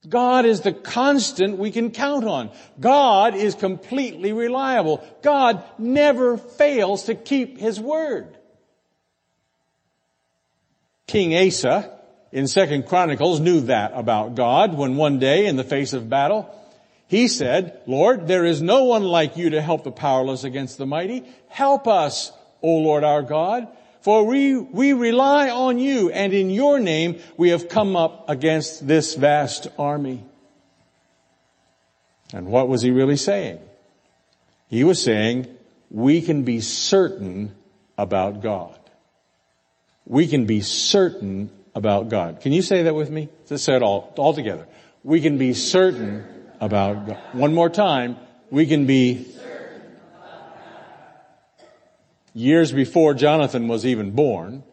God 0.09 0.45
is 0.45 0.61
the 0.61 0.73
constant 0.73 1.59
we 1.59 1.71
can 1.71 1.91
count 1.91 2.25
on. 2.25 2.51
God 2.79 3.35
is 3.35 3.55
completely 3.55 4.33
reliable. 4.33 5.05
God 5.23 5.65
never 5.79 6.37
fails 6.37 7.05
to 7.05 7.15
keep 7.15 7.59
His 7.59 7.81
word. 7.81 8.37
King 11.07 11.35
Asa 11.37 11.91
in 12.33 12.49
Second 12.49 12.87
Chronicles 12.87 13.41
knew 13.41 13.61
that 13.63 13.93
about 13.95 14.35
God 14.35 14.77
when 14.77 14.97
one 14.97 15.19
day 15.19 15.47
in 15.47 15.57
the 15.57 15.65
face 15.65 15.93
of 15.93 16.09
battle, 16.09 16.53
he 17.07 17.29
said, 17.29 17.81
Lord, 17.87 18.27
there 18.27 18.45
is 18.45 18.61
no 18.61 18.85
one 18.85 19.05
like 19.05 19.37
you 19.37 19.51
to 19.51 19.63
help 19.63 19.85
the 19.85 19.93
powerless 19.93 20.45
against 20.45 20.79
the 20.79 20.87
mighty. 20.87 21.25
Help 21.49 21.87
us, 21.87 22.33
O 22.63 22.79
Lord 22.79 23.05
our 23.05 23.23
God, 23.23 23.69
for 24.01 24.27
we, 24.27 24.57
we 24.57 24.93
rely 24.93 25.51
on 25.51 25.79
you 25.79 26.11
and 26.11 26.33
in 26.33 26.51
your 26.51 26.81
name 26.81 27.21
we 27.37 27.51
have 27.51 27.69
come 27.69 27.95
up 27.95 28.29
against 28.29 28.87
this 28.87 29.15
vast 29.15 29.69
army. 29.79 30.25
And 32.33 32.49
what 32.49 32.69
was 32.69 32.83
he 32.83 32.91
really 32.91 33.17
saying? 33.17 33.61
He 34.69 34.83
was 34.83 35.01
saying, 35.01 35.47
we 35.91 36.21
can 36.21 36.43
be 36.43 36.61
certain 36.61 37.55
about 37.97 38.43
God. 38.43 38.79
We 40.07 40.27
can 40.27 40.47
be 40.47 40.61
certain 40.61 41.51
about 41.75 42.09
God. 42.09 42.41
Can 42.41 42.53
you 42.53 42.63
say 42.63 42.83
that 42.83 42.95
with 42.95 43.11
me? 43.11 43.29
Let's 43.49 43.63
say 43.63 43.77
it 43.77 43.83
all, 43.83 44.13
all 44.17 44.35
together. 44.35 44.67
We 45.03 45.21
can 45.21 45.39
be 45.39 45.55
certain 45.55 46.25
about 46.61 47.07
God. 47.07 47.19
One 47.33 47.55
more 47.55 47.71
time. 47.71 48.17
We 48.51 48.67
can 48.67 48.87
be 48.87 49.35
years 52.35 52.73
before 52.73 53.15
Jonathan 53.15 53.69
was 53.69 53.87
even 53.87 54.11
born, 54.11 54.65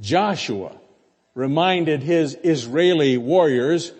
Joshua 0.00 0.72
reminded 1.34 2.02
his 2.02 2.38
Israeli 2.42 3.18
warriors, 3.18 3.92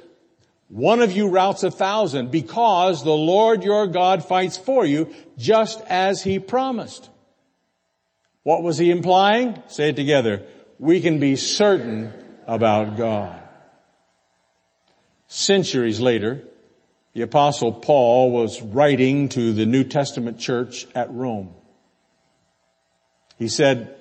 one 0.68 1.02
of 1.02 1.12
you 1.12 1.28
routs 1.28 1.62
a 1.64 1.70
thousand 1.70 2.30
because 2.30 3.04
the 3.04 3.10
Lord 3.10 3.62
your 3.62 3.86
God 3.86 4.24
fights 4.24 4.56
for 4.56 4.86
you 4.86 5.12
just 5.36 5.80
as 5.82 6.22
he 6.22 6.38
promised. 6.38 7.10
What 8.42 8.62
was 8.62 8.78
he 8.78 8.90
implying? 8.90 9.62
Say 9.68 9.90
it 9.90 9.96
together. 9.96 10.42
We 10.78 11.00
can 11.00 11.20
be 11.20 11.36
certain 11.36 12.12
about 12.46 12.96
God. 12.96 13.40
Centuries 15.28 16.00
later, 16.00 16.42
the 17.14 17.22
apostle 17.22 17.72
Paul 17.72 18.30
was 18.30 18.60
writing 18.60 19.28
to 19.30 19.52
the 19.52 19.66
New 19.66 19.84
Testament 19.84 20.38
church 20.38 20.86
at 20.94 21.10
Rome. 21.10 21.54
He 23.38 23.48
said, 23.48 23.96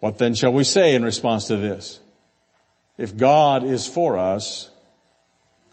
what 0.00 0.18
then 0.18 0.34
shall 0.34 0.52
we 0.52 0.64
say 0.64 0.94
in 0.94 1.04
response 1.04 1.46
to 1.48 1.56
this? 1.56 2.00
If 2.98 3.16
God 3.16 3.64
is 3.64 3.86
for 3.86 4.18
us, 4.18 4.70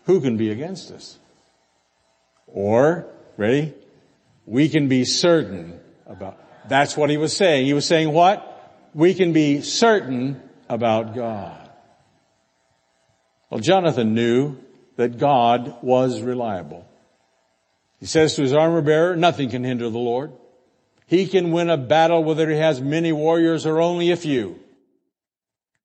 who 0.06 0.22
can 0.22 0.38
be 0.38 0.50
against 0.50 0.92
us? 0.92 1.18
Or, 2.48 3.08
ready? 3.38 3.74
We 4.46 4.70
can 4.70 4.88
be 4.88 5.06
certain 5.06 5.80
about, 6.06 6.38
that's 6.68 6.98
what 6.98 7.10
he 7.10 7.18
was 7.18 7.36
saying. 7.36 7.66
He 7.66 7.74
was 7.74 7.86
saying 7.86 8.12
what? 8.12 8.53
We 8.94 9.14
can 9.14 9.34
be 9.34 9.62
certain 9.62 10.42
about 10.70 11.16
God. 11.16 11.70
Well, 13.50 13.60
Jonathan 13.60 14.14
knew 14.14 14.58
that 14.96 15.18
God 15.18 15.78
was 15.82 16.22
reliable. 16.22 16.88
He 18.00 18.06
says 18.06 18.36
to 18.36 18.42
his 18.42 18.54
armor 18.54 18.82
bearer, 18.82 19.16
nothing 19.16 19.50
can 19.50 19.64
hinder 19.64 19.90
the 19.90 19.98
Lord. 19.98 20.32
He 21.06 21.28
can 21.28 21.52
win 21.52 21.70
a 21.70 21.78
battle 21.78 22.24
whether 22.24 22.50
he 22.50 22.58
has 22.58 22.82
many 22.82 23.12
warriors 23.12 23.66
or 23.66 23.80
only 23.80 24.12
a 24.12 24.18
few. 24.18 24.60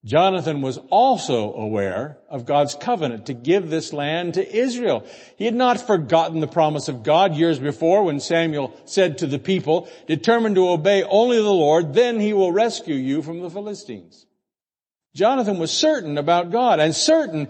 Jonathan 0.05 0.63
was 0.63 0.79
also 0.91 1.53
aware 1.55 2.19
of 2.31 2.47
God's 2.47 2.75
covenant 2.75 3.27
to 3.27 3.35
give 3.35 3.69
this 3.69 3.93
land 3.93 4.35
to 4.35 4.57
Israel. 4.57 5.05
He 5.37 5.45
had 5.45 5.57
not 5.57 5.85
forgotten 5.87 6.39
the 6.39 6.47
promise 6.47 6.89
of 6.89 7.03
God 7.03 7.35
years 7.35 7.59
before 7.59 8.05
when 8.05 8.21
Samuel 8.21 8.75
said 8.85 9.19
to 9.19 9.27
the 9.27 9.41
people, 9.41 9.89
determined 10.07 10.55
to 10.55 10.69
obey 10.69 11.03
only 11.03 11.39
the 11.39 11.43
Lord, 11.43 11.95
then 11.95 12.21
he 12.21 12.33
will 12.33 12.53
rescue 12.53 12.95
you 12.95 13.23
from 13.23 13.41
the 13.41 13.51
Philistines. 13.51 14.27
Jonathan 15.17 15.59
was 15.59 15.73
certain 15.73 16.17
about 16.17 16.53
God 16.53 16.79
and 16.79 16.95
certain 16.95 17.49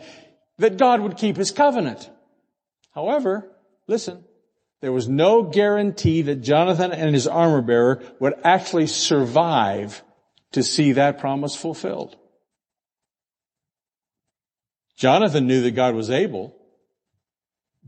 that 0.57 0.79
God 0.79 1.01
would 1.03 1.19
keep 1.19 1.37
his 1.37 1.51
covenant. 1.51 2.11
However, 2.95 3.51
listen, 3.87 4.25
there 4.81 4.93
was 4.93 5.07
no 5.07 5.43
guarantee 5.43 6.23
that 6.23 6.37
Jonathan 6.37 6.93
and 6.93 7.15
his 7.15 7.27
armor 7.27 7.61
bearer 7.61 8.03
would 8.21 8.35
actually 8.43 8.87
survive 8.87 10.03
to 10.53 10.63
see 10.63 10.93
that 10.93 11.19
promise 11.19 11.55
fulfilled. 11.55 12.17
Jonathan 14.99 15.47
knew 15.47 15.63
that 15.63 15.71
God 15.71 15.95
was 15.95 16.11
able, 16.11 16.57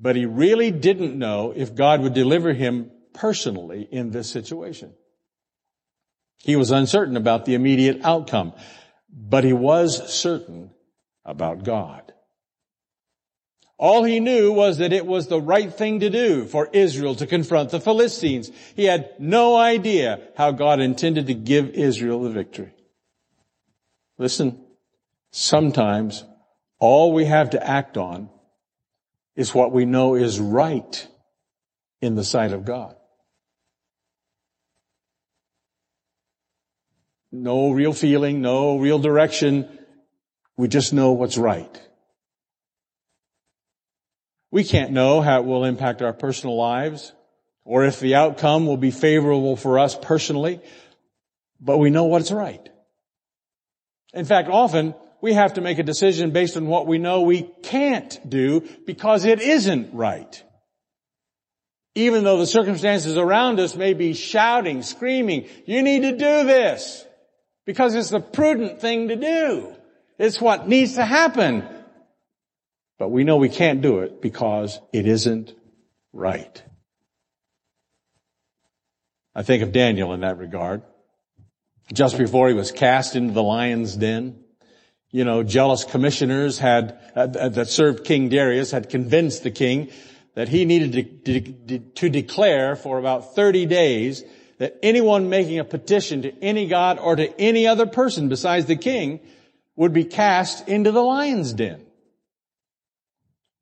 but 0.00 0.14
he 0.14 0.26
really 0.26 0.70
didn't 0.70 1.18
know 1.18 1.52
if 1.54 1.74
God 1.74 2.00
would 2.02 2.14
deliver 2.14 2.52
him 2.52 2.92
personally 3.12 3.88
in 3.90 4.12
this 4.12 4.30
situation. 4.30 4.94
He 6.38 6.54
was 6.54 6.70
uncertain 6.70 7.16
about 7.16 7.44
the 7.44 7.54
immediate 7.54 8.02
outcome, 8.04 8.54
but 9.12 9.42
he 9.42 9.52
was 9.52 10.14
certain 10.14 10.70
about 11.24 11.64
God. 11.64 12.12
All 13.76 14.04
he 14.04 14.20
knew 14.20 14.52
was 14.52 14.78
that 14.78 14.92
it 14.92 15.04
was 15.04 15.26
the 15.26 15.40
right 15.40 15.72
thing 15.72 16.00
to 16.00 16.10
do 16.10 16.44
for 16.44 16.68
Israel 16.72 17.16
to 17.16 17.26
confront 17.26 17.70
the 17.70 17.80
Philistines. 17.80 18.52
He 18.76 18.84
had 18.84 19.10
no 19.18 19.56
idea 19.56 20.20
how 20.36 20.52
God 20.52 20.80
intended 20.80 21.26
to 21.26 21.34
give 21.34 21.70
Israel 21.70 22.22
the 22.22 22.30
victory. 22.30 22.72
Listen, 24.16 24.60
sometimes 25.32 26.24
all 26.80 27.12
we 27.12 27.26
have 27.26 27.50
to 27.50 27.64
act 27.64 27.96
on 27.96 28.30
is 29.36 29.54
what 29.54 29.70
we 29.70 29.84
know 29.84 30.16
is 30.16 30.40
right 30.40 31.06
in 32.00 32.14
the 32.14 32.24
sight 32.24 32.52
of 32.52 32.64
God. 32.64 32.96
No 37.30 37.70
real 37.70 37.92
feeling, 37.92 38.40
no 38.40 38.78
real 38.78 38.98
direction. 38.98 39.68
We 40.56 40.66
just 40.66 40.92
know 40.92 41.12
what's 41.12 41.38
right. 41.38 41.80
We 44.50 44.64
can't 44.64 44.90
know 44.90 45.20
how 45.20 45.40
it 45.40 45.46
will 45.46 45.64
impact 45.64 46.02
our 46.02 46.12
personal 46.12 46.56
lives 46.56 47.12
or 47.64 47.84
if 47.84 48.00
the 48.00 48.16
outcome 48.16 48.66
will 48.66 48.76
be 48.76 48.90
favorable 48.90 49.54
for 49.54 49.78
us 49.78 49.94
personally, 49.94 50.60
but 51.60 51.78
we 51.78 51.90
know 51.90 52.04
what's 52.04 52.32
right. 52.32 52.68
In 54.12 54.24
fact, 54.24 54.48
often 54.48 54.94
we 55.20 55.34
have 55.34 55.54
to 55.54 55.60
make 55.60 55.78
a 55.78 55.82
decision 55.82 56.30
based 56.30 56.56
on 56.56 56.66
what 56.66 56.86
we 56.86 56.98
know 56.98 57.22
we 57.22 57.42
can't 57.62 58.18
do 58.28 58.66
because 58.86 59.24
it 59.24 59.40
isn't 59.40 59.94
right. 59.94 60.42
Even 61.94 62.24
though 62.24 62.38
the 62.38 62.46
circumstances 62.46 63.16
around 63.16 63.58
us 63.60 63.74
may 63.74 63.94
be 63.94 64.14
shouting, 64.14 64.82
screaming, 64.82 65.46
you 65.66 65.82
need 65.82 66.02
to 66.02 66.12
do 66.12 66.46
this 66.46 67.04
because 67.66 67.94
it's 67.94 68.10
the 68.10 68.20
prudent 68.20 68.80
thing 68.80 69.08
to 69.08 69.16
do. 69.16 69.74
It's 70.18 70.40
what 70.40 70.68
needs 70.68 70.94
to 70.94 71.04
happen. 71.04 71.66
But 72.98 73.08
we 73.08 73.24
know 73.24 73.38
we 73.38 73.48
can't 73.48 73.80
do 73.80 74.00
it 74.00 74.20
because 74.20 74.78
it 74.92 75.06
isn't 75.06 75.54
right. 76.12 76.62
I 79.34 79.42
think 79.42 79.62
of 79.62 79.72
Daniel 79.72 80.12
in 80.12 80.20
that 80.20 80.38
regard. 80.38 80.82
Just 81.92 82.18
before 82.18 82.48
he 82.48 82.54
was 82.54 82.70
cast 82.70 83.16
into 83.16 83.32
the 83.32 83.42
lion's 83.42 83.96
den, 83.96 84.44
you 85.10 85.24
know, 85.24 85.42
jealous 85.42 85.84
commissioners 85.84 86.58
had, 86.58 86.98
uh, 87.16 87.26
that 87.26 87.68
served 87.68 88.04
King 88.04 88.28
Darius 88.28 88.70
had 88.70 88.88
convinced 88.88 89.42
the 89.42 89.50
king 89.50 89.90
that 90.34 90.48
he 90.48 90.64
needed 90.64 91.24
to, 91.24 91.40
to, 91.42 91.78
to 91.78 92.08
declare 92.08 92.76
for 92.76 92.98
about 92.98 93.34
30 93.34 93.66
days 93.66 94.22
that 94.58 94.78
anyone 94.82 95.28
making 95.28 95.58
a 95.58 95.64
petition 95.64 96.22
to 96.22 96.38
any 96.42 96.66
god 96.66 96.98
or 96.98 97.16
to 97.16 97.40
any 97.40 97.66
other 97.66 97.86
person 97.86 98.28
besides 98.28 98.66
the 98.66 98.76
king 98.76 99.20
would 99.74 99.92
be 99.92 100.04
cast 100.04 100.68
into 100.68 100.92
the 100.92 101.02
lion's 101.02 101.52
den. 101.52 101.84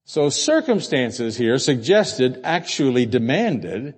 So 0.05 0.31
circumstances 0.31 1.37
here 1.37 1.59
suggested, 1.59 2.41
actually 2.43 3.07
demanded, 3.07 3.95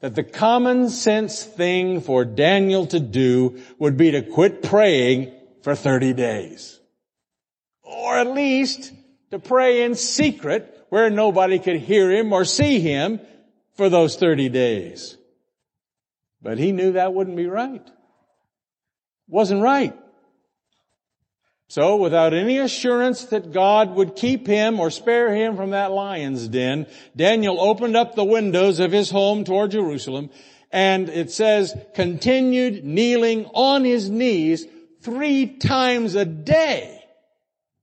that 0.00 0.14
the 0.14 0.24
common 0.24 0.90
sense 0.90 1.42
thing 1.42 2.00
for 2.00 2.24
Daniel 2.24 2.86
to 2.86 3.00
do 3.00 3.60
would 3.78 3.96
be 3.96 4.10
to 4.12 4.22
quit 4.22 4.62
praying 4.62 5.32
for 5.62 5.74
30 5.74 6.12
days. 6.14 6.80
Or 7.82 8.16
at 8.16 8.28
least 8.28 8.92
to 9.30 9.38
pray 9.38 9.82
in 9.82 9.94
secret 9.94 10.86
where 10.88 11.10
nobody 11.10 11.58
could 11.58 11.76
hear 11.76 12.10
him 12.10 12.32
or 12.32 12.44
see 12.44 12.80
him 12.80 13.20
for 13.76 13.88
those 13.88 14.16
30 14.16 14.48
days. 14.48 15.16
But 16.40 16.58
he 16.58 16.72
knew 16.72 16.92
that 16.92 17.14
wouldn't 17.14 17.36
be 17.36 17.46
right. 17.46 17.86
Wasn't 19.26 19.62
right. 19.62 19.96
So 21.70 21.96
without 21.96 22.32
any 22.32 22.58
assurance 22.58 23.26
that 23.26 23.52
God 23.52 23.94
would 23.94 24.16
keep 24.16 24.46
him 24.46 24.80
or 24.80 24.90
spare 24.90 25.34
him 25.34 25.56
from 25.56 25.70
that 25.70 25.92
lion's 25.92 26.48
den, 26.48 26.86
Daniel 27.14 27.60
opened 27.60 27.94
up 27.94 28.14
the 28.14 28.24
windows 28.24 28.80
of 28.80 28.90
his 28.90 29.10
home 29.10 29.44
toward 29.44 29.72
Jerusalem 29.72 30.30
and 30.70 31.08
it 31.08 31.30
says 31.30 31.74
continued 31.94 32.84
kneeling 32.84 33.46
on 33.54 33.84
his 33.84 34.10
knees 34.10 34.66
three 35.08 35.46
times 35.46 36.14
a 36.14 36.26
day, 36.26 37.02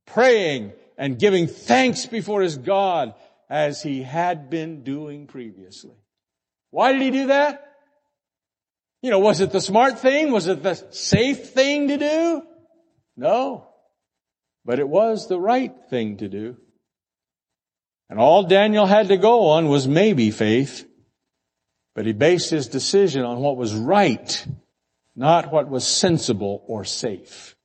praying 0.05 0.74
and 0.96 1.17
giving 1.17 1.48
thanks 1.48 2.05
before 2.05 2.44
his 2.44 2.58
God 2.58 3.15
as 3.50 3.82
he 3.82 4.03
had 4.03 4.51
been 4.51 4.84
doing 4.84 5.25
previously. 5.25 5.96
Why 6.70 6.91
did 6.94 7.01
he 7.01 7.10
do 7.10 7.27
that? 7.27 7.63
You 9.01 9.10
know, 9.10 9.20
was 9.20 9.41
it 9.41 9.51
the 9.51 9.62
smart 9.62 10.00
thing? 10.00 10.32
Was 10.32 10.48
it 10.48 10.62
the 10.62 10.75
safe 10.91 11.50
thing 11.50 11.88
to 11.88 11.98
do? 11.98 12.41
No. 13.17 13.69
But 14.63 14.80
it 14.80 14.88
was 14.88 15.28
the 15.28 15.39
right 15.39 15.73
thing 15.89 16.17
to 16.17 16.28
do. 16.28 16.58
And 18.08 18.19
all 18.19 18.43
Daniel 18.43 18.86
had 18.86 19.08
to 19.08 19.17
go 19.17 19.47
on 19.47 19.67
was 19.67 19.88
maybe 19.88 20.30
faith, 20.30 20.88
but 21.95 22.06
he 22.06 22.13
based 22.13 22.52
his 22.52 22.67
decision 22.67 23.23
on 23.23 23.39
what 23.39 23.58
was 23.58 23.73
right, 23.73 24.45
not 25.15 25.51
what 25.51 25.69
was 25.69 25.88
sensible 25.88 26.63
or 26.67 26.84
safe. 26.84 27.56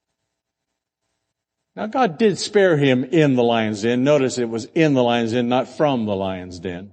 Now 1.76 1.86
God 1.86 2.18
did 2.18 2.38
spare 2.38 2.76
him 2.76 3.04
in 3.04 3.36
the 3.36 3.42
lion's 3.42 3.82
den. 3.82 4.04
Notice 4.04 4.38
it 4.38 4.48
was 4.48 4.66
in 4.74 4.94
the 4.94 5.02
lion's 5.02 5.32
den, 5.32 5.48
not 5.48 5.68
from 5.68 6.04
the 6.04 6.16
lion's 6.16 6.58
den. 6.58 6.92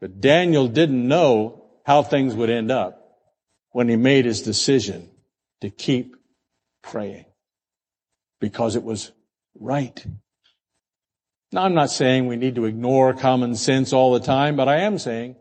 But 0.00 0.20
Daniel 0.20 0.68
didn't 0.68 1.06
know 1.06 1.64
how 1.84 2.02
things 2.02 2.34
would 2.34 2.50
end 2.50 2.70
up 2.70 3.02
when 3.70 3.88
he 3.88 3.96
made 3.96 4.24
his 4.24 4.42
decision 4.42 5.08
to 5.60 5.70
keep 5.70 6.16
praying 6.82 7.26
because 8.40 8.76
it 8.76 8.82
was 8.82 9.12
right. 9.58 10.04
Now 11.52 11.62
I'm 11.62 11.74
not 11.74 11.90
saying 11.90 12.26
we 12.26 12.36
need 12.36 12.56
to 12.56 12.66
ignore 12.66 13.14
common 13.14 13.54
sense 13.54 13.92
all 13.92 14.12
the 14.12 14.20
time, 14.20 14.56
but 14.56 14.68
I 14.68 14.78
am 14.80 14.98
saying 14.98 15.36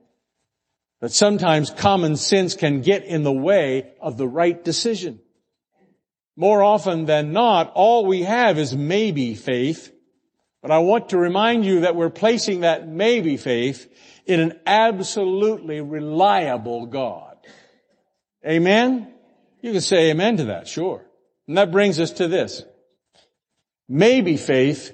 that 1.01 1.11
sometimes 1.11 1.69
common 1.69 2.15
sense 2.15 2.55
can 2.55 2.81
get 2.81 3.03
in 3.03 3.23
the 3.23 3.31
way 3.31 3.93
of 4.01 4.17
the 4.17 4.27
right 4.27 4.63
decision. 4.63 5.19
More 6.37 6.63
often 6.63 7.05
than 7.05 7.31
not, 7.31 7.71
all 7.75 8.05
we 8.05 8.23
have 8.23 8.57
is 8.57 8.75
maybe 8.75 9.35
faith, 9.35 9.91
but 10.61 10.71
I 10.71 10.79
want 10.79 11.09
to 11.09 11.17
remind 11.17 11.65
you 11.65 11.81
that 11.81 11.95
we're 11.95 12.09
placing 12.09 12.61
that 12.61 12.87
maybe 12.87 13.37
faith 13.37 13.89
in 14.25 14.39
an 14.39 14.59
absolutely 14.65 15.81
reliable 15.81 16.87
God. 16.87 17.37
Amen? 18.45 19.13
You 19.61 19.71
can 19.71 19.81
say 19.81 20.11
amen 20.11 20.37
to 20.37 20.45
that, 20.45 20.67
sure. 20.67 21.05
And 21.47 21.57
that 21.57 21.71
brings 21.71 21.99
us 21.99 22.11
to 22.11 22.27
this. 22.27 22.63
Maybe 23.87 24.37
faith 24.37 24.93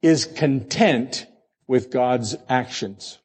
is 0.00 0.24
content 0.24 1.26
with 1.66 1.90
God's 1.90 2.36
actions. 2.48 3.18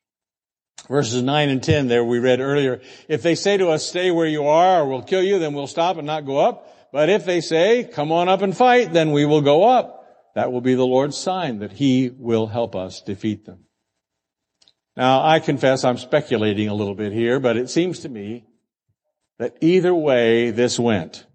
Verses 0.90 1.24
9 1.24 1.50
and 1.50 1.64
10 1.64 1.88
there 1.88 2.04
we 2.04 2.20
read 2.20 2.40
earlier. 2.40 2.82
If 3.08 3.22
they 3.22 3.36
say 3.36 3.58
to 3.58 3.70
us, 3.70 3.86
stay 3.86 4.12
where 4.12 4.28
you 4.28 4.48
are 4.48 4.82
or 4.82 4.90
we'll 4.90 5.04
kill 5.04 5.24
you, 5.24 5.40
then 5.40 5.54
we'll 5.54 5.68
stop 5.68 5.98
and 5.98 6.08
not 6.08 6.26
go 6.26 6.38
up. 6.38 6.92
But 6.92 7.10
if 7.10 7.26
they 7.26 7.42
say, 7.42 7.86
come 7.86 8.12
on 8.12 8.30
up 8.30 8.42
and 8.42 8.56
fight, 8.56 8.94
then 8.94 9.12
we 9.12 9.26
will 9.26 9.42
go 9.42 9.64
up. 9.64 10.02
That 10.36 10.52
will 10.52 10.62
be 10.62 10.76
the 10.76 10.86
Lord's 10.86 11.18
sign 11.18 11.60
that 11.60 11.72
He 11.72 12.10
will 12.10 12.48
help 12.48 12.76
us 12.76 13.02
defeat 13.02 13.46
them. 13.46 13.66
Now, 14.96 15.26
I 15.26 15.40
confess 15.40 15.84
I'm 15.84 15.98
speculating 15.98 16.68
a 16.68 16.74
little 16.74 16.96
bit 16.96 17.14
here, 17.14 17.40
but 17.40 17.58
it 17.58 17.70
seems 17.70 18.00
to 18.00 18.10
me 18.10 18.46
that 19.40 19.58
either 19.62 19.94
way 19.94 20.52
this 20.52 20.78
went, 20.78 21.26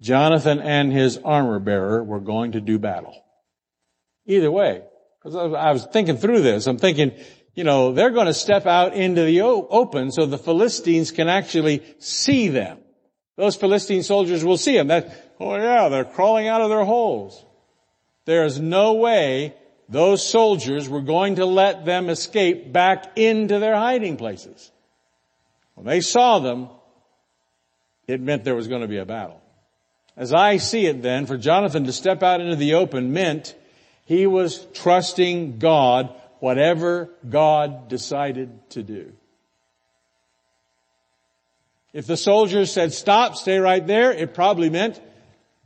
Jonathan 0.00 0.60
and 0.60 0.92
his 0.92 1.18
armor 1.18 1.60
bearer 1.60 2.02
were 2.02 2.20
going 2.20 2.52
to 2.52 2.60
do 2.60 2.78
battle. 2.78 3.14
Either 4.26 4.50
way. 4.50 4.82
Because 5.22 5.36
I 5.54 5.70
was 5.72 5.86
thinking 5.86 6.16
through 6.16 6.40
this. 6.40 6.66
I'm 6.66 6.78
thinking, 6.78 7.12
you 7.60 7.64
know, 7.64 7.92
they're 7.92 8.08
going 8.08 8.24
to 8.26 8.32
step 8.32 8.64
out 8.64 8.94
into 8.94 9.22
the 9.22 9.42
open 9.42 10.10
so 10.12 10.24
the 10.24 10.38
Philistines 10.38 11.10
can 11.10 11.28
actually 11.28 11.82
see 11.98 12.48
them. 12.48 12.78
Those 13.36 13.54
Philistine 13.54 14.02
soldiers 14.02 14.42
will 14.42 14.56
see 14.56 14.78
them. 14.78 14.86
That, 14.86 15.34
oh 15.38 15.56
yeah, 15.56 15.90
they're 15.90 16.06
crawling 16.06 16.48
out 16.48 16.62
of 16.62 16.70
their 16.70 16.86
holes. 16.86 17.44
There 18.24 18.46
is 18.46 18.58
no 18.58 18.94
way 18.94 19.54
those 19.90 20.26
soldiers 20.26 20.88
were 20.88 21.02
going 21.02 21.34
to 21.34 21.44
let 21.44 21.84
them 21.84 22.08
escape 22.08 22.72
back 22.72 23.18
into 23.18 23.58
their 23.58 23.76
hiding 23.76 24.16
places. 24.16 24.72
When 25.74 25.84
they 25.84 26.00
saw 26.00 26.38
them, 26.38 26.70
it 28.06 28.22
meant 28.22 28.42
there 28.44 28.56
was 28.56 28.68
going 28.68 28.80
to 28.80 28.88
be 28.88 28.96
a 28.96 29.04
battle. 29.04 29.42
As 30.16 30.32
I 30.32 30.56
see 30.56 30.86
it 30.86 31.02
then, 31.02 31.26
for 31.26 31.36
Jonathan 31.36 31.84
to 31.84 31.92
step 31.92 32.22
out 32.22 32.40
into 32.40 32.56
the 32.56 32.72
open 32.72 33.12
meant 33.12 33.54
he 34.06 34.26
was 34.26 34.66
trusting 34.72 35.58
God, 35.58 36.16
whatever 36.40 37.10
God 37.28 37.88
decided 37.88 38.50
to 38.70 38.82
do. 38.82 39.12
If 41.92 42.06
the 42.06 42.16
soldiers 42.16 42.72
said 42.72 42.92
stop, 42.92 43.36
stay 43.36 43.58
right 43.58 43.84
there, 43.84 44.12
it 44.12 44.34
probably 44.34 44.70
meant 44.70 45.00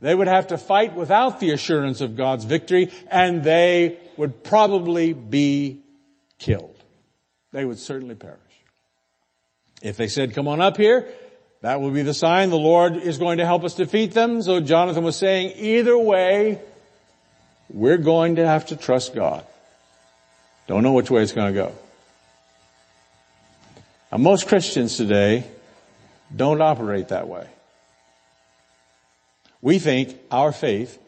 they 0.01 0.13
would 0.13 0.27
have 0.27 0.47
to 0.47 0.57
fight 0.57 0.95
without 0.95 1.39
the 1.39 1.51
assurance 1.51 2.01
of 2.01 2.15
God's 2.15 2.45
victory 2.45 2.91
and 3.09 3.43
they 3.43 3.97
would 4.17 4.43
probably 4.43 5.13
be 5.13 5.79
killed. 6.37 6.75
They 7.51 7.63
would 7.63 7.79
certainly 7.79 8.15
perish. 8.15 8.39
If 9.81 9.97
they 9.97 10.07
said, 10.07 10.33
come 10.33 10.47
on 10.47 10.61
up 10.61 10.77
here, 10.77 11.07
that 11.61 11.79
would 11.79 11.93
be 11.93 12.01
the 12.01 12.13
sign 12.13 12.49
the 12.49 12.57
Lord 12.57 12.95
is 12.95 13.17
going 13.17 13.37
to 13.37 13.45
help 13.45 13.63
us 13.63 13.75
defeat 13.75 14.13
them. 14.13 14.41
So 14.41 14.59
Jonathan 14.59 15.03
was 15.03 15.15
saying, 15.15 15.53
either 15.57 15.97
way, 15.97 16.59
we're 17.69 17.97
going 17.97 18.37
to 18.37 18.47
have 18.47 18.67
to 18.67 18.75
trust 18.75 19.13
God. 19.15 19.45
Don't 20.67 20.83
know 20.83 20.93
which 20.93 21.11
way 21.11 21.21
it's 21.21 21.31
going 21.31 21.53
to 21.53 21.59
go. 21.59 21.75
Now 24.11 24.17
most 24.17 24.47
Christians 24.47 24.97
today 24.97 25.45
don't 26.35 26.61
operate 26.61 27.09
that 27.09 27.27
way. 27.27 27.47
We 29.61 29.79
think 29.79 30.17
our 30.31 30.51
faith 30.51 30.99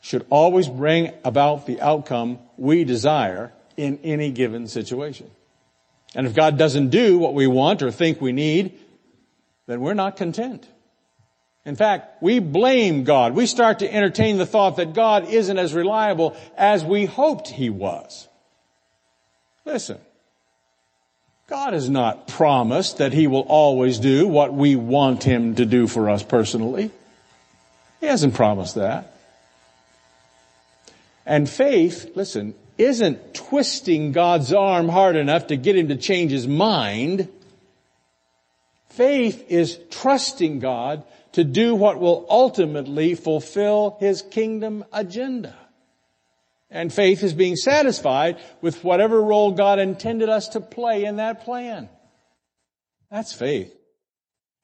should 0.00 0.26
always 0.30 0.68
bring 0.68 1.12
about 1.24 1.66
the 1.66 1.80
outcome 1.80 2.38
we 2.56 2.84
desire 2.84 3.52
in 3.76 3.98
any 4.02 4.30
given 4.30 4.66
situation. 4.66 5.30
And 6.14 6.26
if 6.26 6.34
God 6.34 6.58
doesn't 6.58 6.90
do 6.90 7.18
what 7.18 7.34
we 7.34 7.46
want 7.46 7.82
or 7.82 7.90
think 7.90 8.20
we 8.20 8.32
need, 8.32 8.78
then 9.66 9.80
we're 9.80 9.94
not 9.94 10.16
content. 10.16 10.66
In 11.64 11.76
fact, 11.76 12.22
we 12.22 12.40
blame 12.40 13.04
God. 13.04 13.34
We 13.34 13.46
start 13.46 13.78
to 13.78 13.92
entertain 13.92 14.36
the 14.36 14.46
thought 14.46 14.76
that 14.76 14.94
God 14.94 15.28
isn't 15.28 15.58
as 15.58 15.72
reliable 15.72 16.36
as 16.56 16.84
we 16.84 17.06
hoped 17.06 17.48
He 17.48 17.70
was. 17.70 18.28
Listen. 19.64 19.98
God 21.48 21.74
has 21.74 21.90
not 21.90 22.28
promised 22.28 22.98
that 22.98 23.12
He 23.12 23.26
will 23.26 23.42
always 23.42 23.98
do 23.98 24.26
what 24.26 24.54
we 24.54 24.74
want 24.74 25.22
Him 25.22 25.56
to 25.56 25.66
do 25.66 25.86
for 25.86 26.08
us 26.08 26.22
personally. 26.22 26.90
He 28.00 28.06
hasn't 28.06 28.34
promised 28.34 28.76
that. 28.76 29.14
And 31.26 31.48
faith, 31.48 32.12
listen, 32.14 32.54
isn't 32.78 33.34
twisting 33.34 34.12
God's 34.12 34.52
arm 34.52 34.88
hard 34.88 35.14
enough 35.14 35.48
to 35.48 35.56
get 35.56 35.76
Him 35.76 35.88
to 35.88 35.96
change 35.96 36.32
His 36.32 36.48
mind. 36.48 37.28
Faith 38.88 39.44
is 39.48 39.78
trusting 39.90 40.58
God 40.58 41.04
to 41.32 41.44
do 41.44 41.74
what 41.74 42.00
will 42.00 42.26
ultimately 42.28 43.14
fulfill 43.14 43.96
His 44.00 44.22
kingdom 44.22 44.84
agenda. 44.92 45.54
And 46.72 46.90
faith 46.90 47.22
is 47.22 47.34
being 47.34 47.54
satisfied 47.54 48.40
with 48.62 48.82
whatever 48.82 49.22
role 49.22 49.52
God 49.52 49.78
intended 49.78 50.30
us 50.30 50.48
to 50.48 50.60
play 50.60 51.04
in 51.04 51.16
that 51.16 51.44
plan. 51.44 51.90
That's 53.10 53.34
faith. 53.34 53.76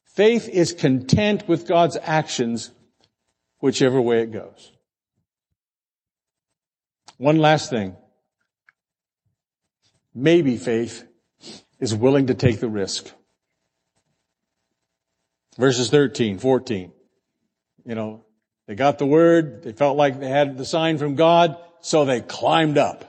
Faith 0.06 0.48
is 0.48 0.72
content 0.72 1.46
with 1.46 1.68
God's 1.68 1.98
actions, 2.02 2.70
whichever 3.60 4.00
way 4.00 4.22
it 4.22 4.32
goes. 4.32 4.72
One 7.18 7.36
last 7.36 7.68
thing. 7.68 7.94
Maybe 10.14 10.56
faith 10.56 11.06
is 11.78 11.94
willing 11.94 12.28
to 12.28 12.34
take 12.34 12.58
the 12.58 12.70
risk. 12.70 13.12
Verses 15.58 15.90
13, 15.90 16.38
14. 16.38 16.90
You 17.84 17.94
know, 17.94 18.24
they 18.66 18.74
got 18.74 18.98
the 18.98 19.06
word, 19.06 19.62
they 19.62 19.72
felt 19.72 19.98
like 19.98 20.18
they 20.18 20.28
had 20.28 20.56
the 20.56 20.64
sign 20.64 20.96
from 20.96 21.14
God, 21.14 21.58
so 21.80 22.04
they 22.04 22.20
climbed 22.20 22.78
up. 22.78 23.04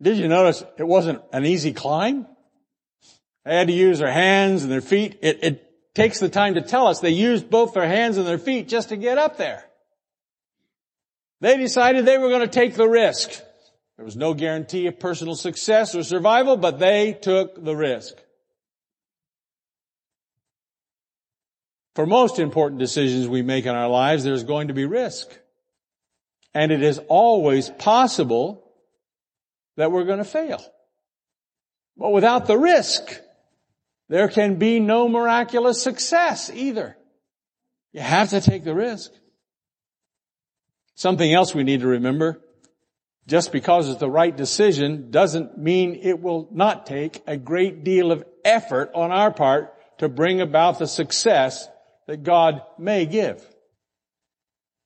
Did 0.00 0.16
you 0.16 0.28
notice 0.28 0.62
it 0.78 0.86
wasn't 0.86 1.22
an 1.32 1.44
easy 1.44 1.72
climb? 1.72 2.26
They 3.44 3.56
had 3.56 3.66
to 3.68 3.72
use 3.72 3.98
their 3.98 4.12
hands 4.12 4.62
and 4.62 4.70
their 4.70 4.80
feet. 4.80 5.18
It, 5.22 5.42
it 5.42 5.94
takes 5.94 6.20
the 6.20 6.28
time 6.28 6.54
to 6.54 6.62
tell 6.62 6.86
us 6.86 7.00
they 7.00 7.10
used 7.10 7.50
both 7.50 7.74
their 7.74 7.86
hands 7.86 8.16
and 8.16 8.26
their 8.26 8.38
feet 8.38 8.68
just 8.68 8.90
to 8.90 8.96
get 8.96 9.18
up 9.18 9.36
there. 9.36 9.64
They 11.40 11.56
decided 11.56 12.04
they 12.04 12.18
were 12.18 12.28
going 12.28 12.42
to 12.42 12.46
take 12.46 12.74
the 12.74 12.88
risk. 12.88 13.30
There 13.96 14.04
was 14.04 14.16
no 14.16 14.34
guarantee 14.34 14.86
of 14.86 15.00
personal 15.00 15.34
success 15.34 15.94
or 15.94 16.04
survival, 16.04 16.56
but 16.56 16.78
they 16.78 17.18
took 17.20 17.62
the 17.62 17.74
risk. 17.74 18.14
For 21.96 22.06
most 22.06 22.38
important 22.38 22.78
decisions 22.78 23.26
we 23.26 23.42
make 23.42 23.66
in 23.66 23.74
our 23.74 23.88
lives, 23.88 24.22
there's 24.22 24.44
going 24.44 24.68
to 24.68 24.74
be 24.74 24.84
risk. 24.84 25.36
And 26.54 26.72
it 26.72 26.82
is 26.82 27.00
always 27.08 27.68
possible 27.68 28.64
that 29.76 29.92
we're 29.92 30.04
going 30.04 30.18
to 30.18 30.24
fail. 30.24 30.62
But 31.96 32.10
without 32.10 32.46
the 32.46 32.58
risk, 32.58 33.20
there 34.08 34.28
can 34.28 34.56
be 34.56 34.80
no 34.80 35.08
miraculous 35.08 35.82
success 35.82 36.50
either. 36.52 36.96
You 37.92 38.00
have 38.00 38.30
to 38.30 38.40
take 38.40 38.64
the 38.64 38.74
risk. 38.74 39.12
Something 40.94 41.32
else 41.32 41.54
we 41.54 41.64
need 41.64 41.80
to 41.80 41.86
remember, 41.86 42.40
just 43.26 43.52
because 43.52 43.88
it's 43.88 44.00
the 44.00 44.10
right 44.10 44.36
decision 44.36 45.10
doesn't 45.10 45.58
mean 45.58 46.00
it 46.02 46.20
will 46.20 46.48
not 46.50 46.86
take 46.86 47.22
a 47.26 47.36
great 47.36 47.84
deal 47.84 48.10
of 48.10 48.24
effort 48.44 48.90
on 48.94 49.12
our 49.12 49.30
part 49.30 49.74
to 49.98 50.08
bring 50.08 50.40
about 50.40 50.78
the 50.78 50.86
success 50.86 51.68
that 52.06 52.22
God 52.22 52.62
may 52.78 53.06
give. 53.06 53.44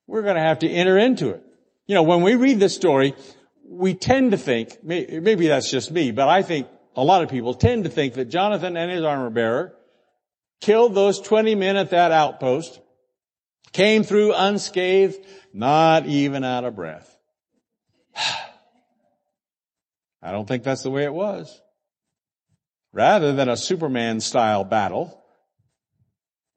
We're 0.07 0.23
going 0.23 0.37
to 0.37 0.43
have 0.43 0.59
to 0.61 0.69
enter 0.69 0.99
into 0.99 1.31
it. 1.31 1.43
You 1.87 1.95
know, 1.95 2.03
when 2.03 2.23
we 2.23 2.35
read 2.35 2.61
this 2.61 2.75
story, 2.75 3.15
we 3.65 3.95
tend 3.95 4.33
to 4.33 4.37
think, 4.37 4.79
maybe 4.83 5.49
that's 5.49 5.71
just 5.71 5.91
me, 5.91 6.11
but 6.11 6.29
I 6.29 6.43
think 6.43 6.69
a 6.95 7.03
lot 7.03 7.23
of 7.23 7.31
people 7.31 7.55
tend 7.55 7.85
to 7.85 7.91
think 7.91 8.15
that 8.15 8.27
Jonathan 8.27 8.77
and 8.77 8.91
his 8.91 9.03
armor 9.03 9.31
bearer 9.31 9.75
killed 10.61 10.95
those 10.95 11.21
20 11.21 11.55
men 11.55 11.77
at 11.77 11.91
that 11.91 12.13
outpost, 12.13 12.81
came 13.73 14.05
through 14.05 14.35
unscathed, 14.35 15.19
not 15.53 16.07
even 16.07 16.45
out 16.45 16.65
of 16.65 16.77
breath. 16.77 17.17
I 20.23 20.31
don't 20.31 20.47
think 20.47 20.63
that's 20.63 20.83
the 20.83 20.91
way 20.91 21.05
it 21.05 21.15
was. 21.15 21.61
Rather 22.93 23.33
than 23.33 23.49
a 23.49 23.57
Superman 23.57 24.21
style 24.21 24.65
battle, 24.65 25.19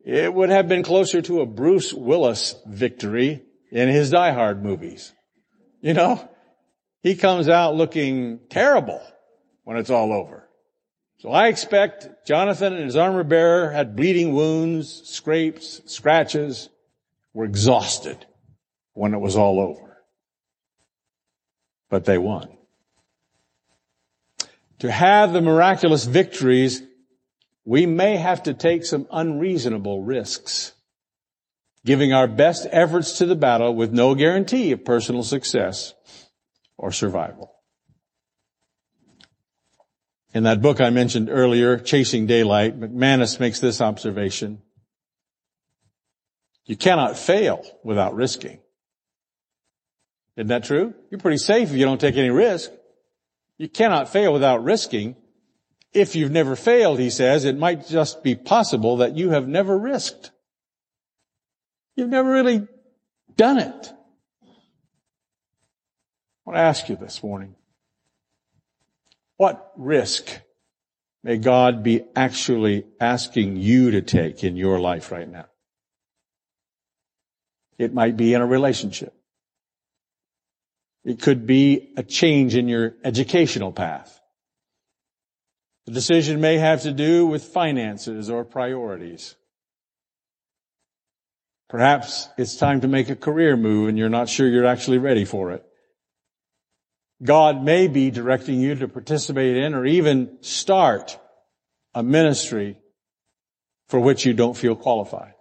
it 0.03 0.31
would 0.31 0.49
have 0.49 0.67
been 0.67 0.83
closer 0.83 1.21
to 1.23 1.41
a 1.41 1.45
Bruce 1.45 1.93
Willis 1.93 2.55
victory 2.67 3.41
in 3.75 3.89
his 3.89 4.09
Die 4.09 4.31
Hard 4.31 4.63
movies. 4.63 5.11
You 5.81 5.93
know, 5.93 6.29
he 7.03 7.15
comes 7.15 7.49
out 7.49 7.75
looking 7.75 8.39
terrible 8.49 9.01
when 9.65 9.75
it's 9.75 9.89
all 9.89 10.13
over. 10.13 10.47
So 11.17 11.29
I 11.29 11.49
expect 11.49 12.25
Jonathan 12.25 12.73
and 12.73 12.85
his 12.85 12.95
armor 12.95 13.25
bearer 13.25 13.69
had 13.69 13.97
bleeding 13.97 14.33
wounds, 14.33 15.01
scrapes, 15.09 15.81
scratches, 15.88 16.69
were 17.33 17.43
exhausted 17.43 18.25
when 18.93 19.13
it 19.13 19.19
was 19.19 19.35
all 19.35 19.59
over. 19.59 19.97
But 21.89 22.05
they 22.05 22.17
won. 22.17 22.57
To 24.79 24.89
have 24.89 25.33
the 25.33 25.41
miraculous 25.41 26.05
victories, 26.05 26.81
we 27.65 27.85
may 27.85 28.15
have 28.15 28.43
to 28.43 28.53
take 28.53 28.85
some 28.85 29.05
unreasonable 29.11 30.01
risks 30.01 30.74
giving 31.85 32.11
our 32.11 32.27
best 32.27 32.67
efforts 32.71 33.19
to 33.19 33.27
the 33.27 33.35
battle 33.35 33.73
with 33.73 33.93
no 33.93 34.15
guarantee 34.15 34.71
of 34.71 34.83
personal 34.83 35.23
success 35.23 35.93
or 36.77 36.91
survival. 36.91 37.53
In 40.33 40.43
that 40.43 40.61
book 40.61 40.81
I 40.81 40.89
mentioned 40.89 41.29
earlier, 41.29 41.77
Chasing 41.77 42.25
Daylight, 42.25 42.77
McManus 42.77 43.39
makes 43.39 43.59
this 43.59 43.79
observation. 43.79 44.61
You 46.65 46.75
cannot 46.75 47.17
fail 47.17 47.63
without 47.83 48.15
risking. 48.15 48.59
Isn't 50.35 50.47
that 50.47 50.65
true? 50.65 50.93
You're 51.09 51.21
pretty 51.21 51.37
safe 51.37 51.69
if 51.69 51.77
you 51.77 51.85
don't 51.85 52.01
take 52.01 52.17
any 52.17 52.31
risk. 52.31 52.71
You 53.57 53.69
cannot 53.69 54.09
fail 54.09 54.33
without 54.33 54.63
risking. 54.63 55.15
If 55.93 56.15
you've 56.15 56.31
never 56.31 56.57
failed, 56.57 56.99
he 56.99 57.11
says, 57.11 57.45
it 57.45 57.57
might 57.57 57.87
just 57.87 58.23
be 58.23 58.35
possible 58.35 58.97
that 58.97 59.15
you 59.15 59.29
have 59.29 59.47
never 59.47 59.77
risked. 59.77 60.31
You've 61.95 62.10
never 62.10 62.29
really 62.29 62.67
done 63.36 63.58
it. 63.58 63.93
I 64.45 64.49
want 66.45 66.58
to 66.58 66.62
ask 66.62 66.89
you 66.89 66.95
this 66.95 67.23
morning. 67.23 67.55
What 69.38 69.71
risk 69.75 70.29
may 71.23 71.38
God 71.38 71.84
be 71.84 72.03
actually 72.15 72.86
asking 72.99 73.58
you 73.58 73.91
to 73.91 74.01
take 74.01 74.43
in 74.43 74.55
your 74.55 74.79
life 74.79 75.12
right 75.12 75.29
now? 75.29 75.45
It 77.77 77.93
might 77.93 78.15
be 78.15 78.34
in 78.34 78.41
a 78.41 78.45
relationship. 78.45 79.13
It 81.03 81.21
could 81.21 81.45
be 81.45 81.93
a 81.97 82.03
change 82.03 82.55
in 82.55 82.67
your 82.67 82.95
educational 83.03 83.71
path. 83.71 84.19
The 85.86 85.91
decision 85.91 86.41
may 86.41 86.58
have 86.58 86.81
to 86.84 86.91
do 86.91 87.27
with 87.27 87.43
finances 87.43 88.29
or 88.29 88.43
priorities. 88.43 89.36
Perhaps 91.75 92.29
it's 92.38 92.55
time 92.55 92.79
to 92.79 92.88
make 92.88 93.09
a 93.09 93.17
career 93.17 93.57
move 93.57 93.89
and 93.89 93.97
you're 93.97 94.07
not 94.07 94.29
sure 94.29 94.47
you're 94.47 94.65
actually 94.65 94.97
ready 94.97 95.25
for 95.25 95.51
it. 95.51 95.65
God 97.21 97.61
may 97.61 97.89
be 97.89 98.11
directing 98.11 98.61
you 98.61 98.75
to 98.75 98.88
participate 98.88 99.57
in 99.57 99.73
or 99.73 99.85
even 99.85 100.38
start 100.39 101.19
a 101.93 102.01
ministry 102.01 102.77
for 103.89 103.99
which 103.99 104.25
you 104.25 104.33
don't 104.33 104.55
feel 104.55 104.77
qualified. 104.77 105.33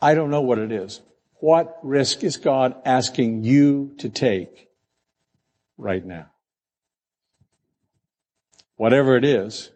I 0.00 0.14
don't 0.14 0.30
know 0.30 0.40
what 0.40 0.58
it 0.58 0.72
is. 0.72 1.02
What 1.34 1.76
risk 1.82 2.24
is 2.24 2.38
God 2.38 2.74
asking 2.86 3.44
you 3.44 3.94
to 3.98 4.08
take 4.08 4.68
right 5.76 6.02
now? 6.02 6.30
Whatever 8.76 9.18
it 9.18 9.24
is, 9.26 9.70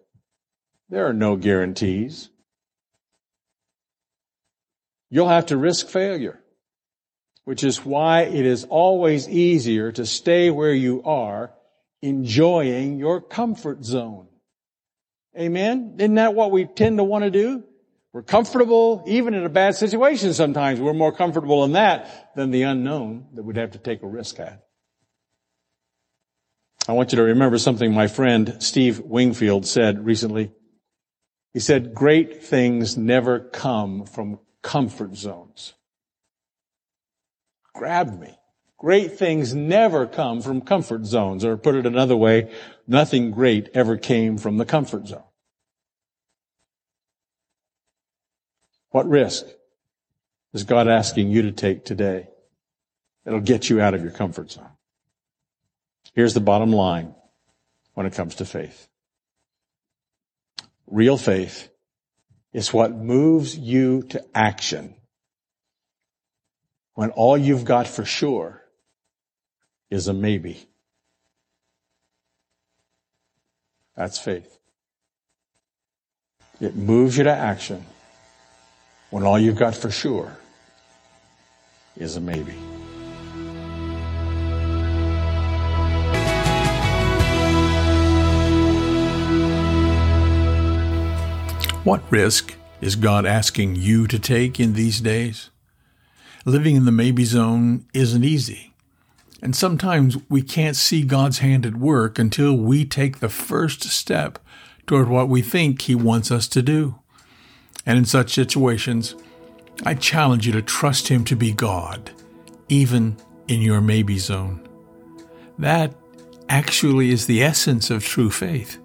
there 0.89 1.07
are 1.07 1.13
no 1.13 1.37
guarantees 1.37 2.31
you'll 5.11 5.29
have 5.29 5.47
to 5.47 5.57
risk 5.57 5.89
failure, 5.89 6.41
which 7.45 7.65
is 7.65 7.85
why 7.85 8.23
it 8.23 8.45
is 8.47 8.65
always 8.65 9.29
easier 9.29 9.93
to 9.93 10.07
stay 10.07 10.51
where 10.51 10.75
you 10.75 11.03
are, 11.05 11.53
enjoying 12.03 12.99
your 12.99 13.21
comfort 13.21 13.85
zone. 13.85 14.29
Amen? 15.39 15.97
Isn't 15.99 16.15
that 16.17 16.35
what 16.35 16.51
we 16.51 16.65
tend 16.65 16.99
to 16.99 17.05
want 17.05 17.25
to 17.25 17.31
do? 17.31 17.65
We're 18.13 18.23
comfortable, 18.23 19.05
even 19.07 19.35
in 19.35 19.45
a 19.45 19.51
bad 19.51 19.77
situation 19.77 20.33
sometimes. 20.33 20.81
We're 20.81 20.95
more 20.95 21.13
comfortable 21.13 21.65
in 21.65 21.73
that 21.73 22.33
than 22.35 22.51
the 22.51 22.63
unknown 22.63 23.27
that 23.35 23.43
we'd 23.43 23.57
have 23.57 23.73
to 23.73 23.79
take 23.79 24.03
a 24.03 24.07
risk 24.07 24.41
at. 24.41 24.65
I 26.89 26.93
want 26.93 27.13
you 27.13 27.17
to 27.17 27.23
remember 27.23 27.59
something 27.59 27.93
my 27.93 28.07
friend 28.07 28.57
Steve 28.61 29.01
Wingfield 29.01 29.67
said 29.67 30.05
recently. 30.05 30.53
He 31.53 31.61
said, 31.61 31.95
great 31.95 32.43
things 32.43 32.97
never 32.97 33.41
come 33.41 34.07
from 34.07 34.39
comfort 34.63 35.15
zones. 35.17 35.75
Grab 37.75 38.19
me. 38.19 38.37
Great 38.77 39.19
things 39.19 39.55
never 39.55 40.07
come 40.07 40.41
from 40.41 40.61
comfort 40.61 41.05
zones, 41.05 41.45
or 41.45 41.57
put 41.57 41.75
it 41.75 41.87
another 41.87 42.17
way, 42.17 42.53
nothing 42.87 43.33
great 43.33 43.69
ever 43.75 43.97
came 43.97 44.39
from 44.39 44.57
the 44.57 44.65
comfort 44.65 45.09
zone. 45.09 45.25
What 48.91 49.09
risk 49.09 49.45
is 50.55 50.65
God 50.65 50.89
asking 50.89 51.31
you 51.31 51.43
to 51.43 51.53
take 51.53 51.85
today? 51.85 52.29
It'll 53.27 53.41
get 53.41 53.69
you 53.69 53.81
out 53.81 53.95
of 53.95 54.03
your 54.03 54.13
comfort 54.13 54.53
zone. 54.53 54.71
Here's 56.15 56.35
the 56.35 56.41
bottom 56.41 56.73
line 56.73 57.15
when 57.95 58.07
it 58.07 58.15
comes 58.15 58.37
to 58.37 58.45
faith. 58.45 58.89
Real 60.87 61.19
faith 61.19 61.69
is 62.59 62.73
what 62.73 62.93
moves 62.93 63.57
you 63.57 64.03
to 64.03 64.21
action 64.35 64.93
when 66.95 67.11
all 67.11 67.39
you've 67.39 67.65
got 67.65 67.87
for 67.87 68.05
sure 68.05 68.61
is 69.91 70.09
a 70.09 70.13
maybe. 70.13 70.69
That's 73.97 74.19
faith. 74.19 74.59
It 76.61 76.75
moves 76.75 77.17
you 77.17 77.23
to 77.23 77.33
action 77.33 77.87
when 79.11 79.23
all 79.23 79.39
you've 79.39 79.55
got 79.55 79.77
for 79.77 79.93
sure 79.93 80.37
is 81.97 82.17
a 82.17 82.21
maybe. 82.21 82.57
What 91.89 92.13
risk 92.13 92.55
is 92.83 92.97
God 92.97 93.25
asking 93.25 93.77
you 93.77 94.07
to 94.09 94.19
take 94.19 94.61
in 94.61 94.75
these 94.75 95.01
days? 95.01 95.49
Living 96.45 96.77
in 96.77 96.85
the 96.85 96.93
maybe 96.93 97.25
zone 97.25 97.87
isn't 97.95 98.25
easy. 98.25 98.75
And 99.41 99.57
sometimes 99.57 100.19
we 100.29 100.43
can't 100.43 100.77
see 100.77 101.03
God's 101.03 101.39
hand 101.39 101.65
at 101.65 101.77
work 101.77 102.19
until 102.19 102.55
we 102.55 102.85
take 102.85 103.21
the 103.21 103.31
first 103.31 103.85
step 103.85 104.39
toward 104.87 105.09
what 105.09 105.31
we 105.31 105.41
think 105.41 105.81
He 105.81 105.95
wants 105.95 106.31
us 106.31 106.47
to 106.49 106.61
do. 106.61 106.97
And 107.87 107.97
in 107.97 108.05
such 108.05 108.35
situations, 108.35 109.15
I 109.87 109.95
challenge 109.95 110.47
you 110.47 110.53
to 110.53 110.61
trust 110.61 111.09
Him 111.09 111.25
to 111.25 111.37
be 111.37 111.53
God, 111.55 112.11
even 112.69 113.17
in 113.49 113.63
your 113.63 113.81
maybe 113.81 114.19
zone. 114.19 114.61
That 115.59 115.95
actually 116.51 117.13
is 117.13 117.25
the 117.25 117.43
essence 117.43 117.89
of 117.89 118.05
true 118.05 118.31
faith 118.31 118.77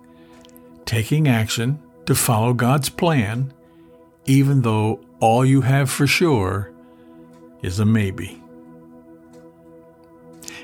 taking 0.86 1.28
action 1.28 1.84
to 2.06 2.16
follow 2.16 2.54
God's 2.54 2.90
plan, 2.90 3.54
even 4.26 4.62
though 4.62 5.00
all 5.20 5.46
you 5.46 5.62
have 5.62 5.90
for 5.90 6.08
sure 6.08 6.72
is 7.62 7.80
a 7.80 7.86
maybe. 7.86 8.42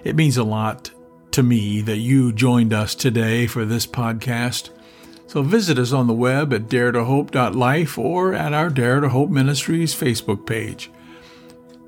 It 0.04 0.16
means 0.16 0.38
a 0.38 0.44
lot 0.44 0.92
to 1.32 1.44
me 1.44 1.82
that 1.82 1.98
you 1.98 2.32
joined 2.32 2.74
us 2.74 2.96
today 2.96 3.48
for 3.48 3.66
this 3.66 3.86
podcast. 3.86 4.70
So 5.28 5.44
visit 5.44 5.78
us 5.78 5.92
on 5.92 6.08
the 6.08 6.14
web 6.14 6.54
at 6.54 6.64
daretohope.life 6.64 7.98
or 7.98 8.34
at 8.34 8.54
our 8.54 8.70
Dare 8.70 9.00
to 9.00 9.10
Hope 9.10 9.30
Ministries 9.30 9.94
Facebook 9.94 10.46
page. 10.46 10.90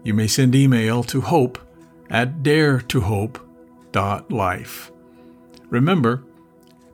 You 0.03 0.13
may 0.13 0.27
send 0.27 0.55
email 0.55 1.03
to 1.05 1.21
hope 1.21 1.57
at 2.09 2.43
daretohope.life. 2.43 4.91
Remember, 5.69 6.23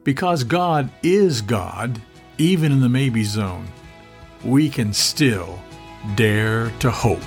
because 0.03 0.43
God 0.43 0.89
is 1.03 1.41
God, 1.41 2.01
even 2.37 2.71
in 2.71 2.81
the 2.81 2.89
maybe 2.89 3.23
zone, 3.23 3.67
we 4.43 4.69
can 4.69 4.93
still 4.93 5.59
dare 6.15 6.71
to 6.79 6.91
hope. 6.91 7.23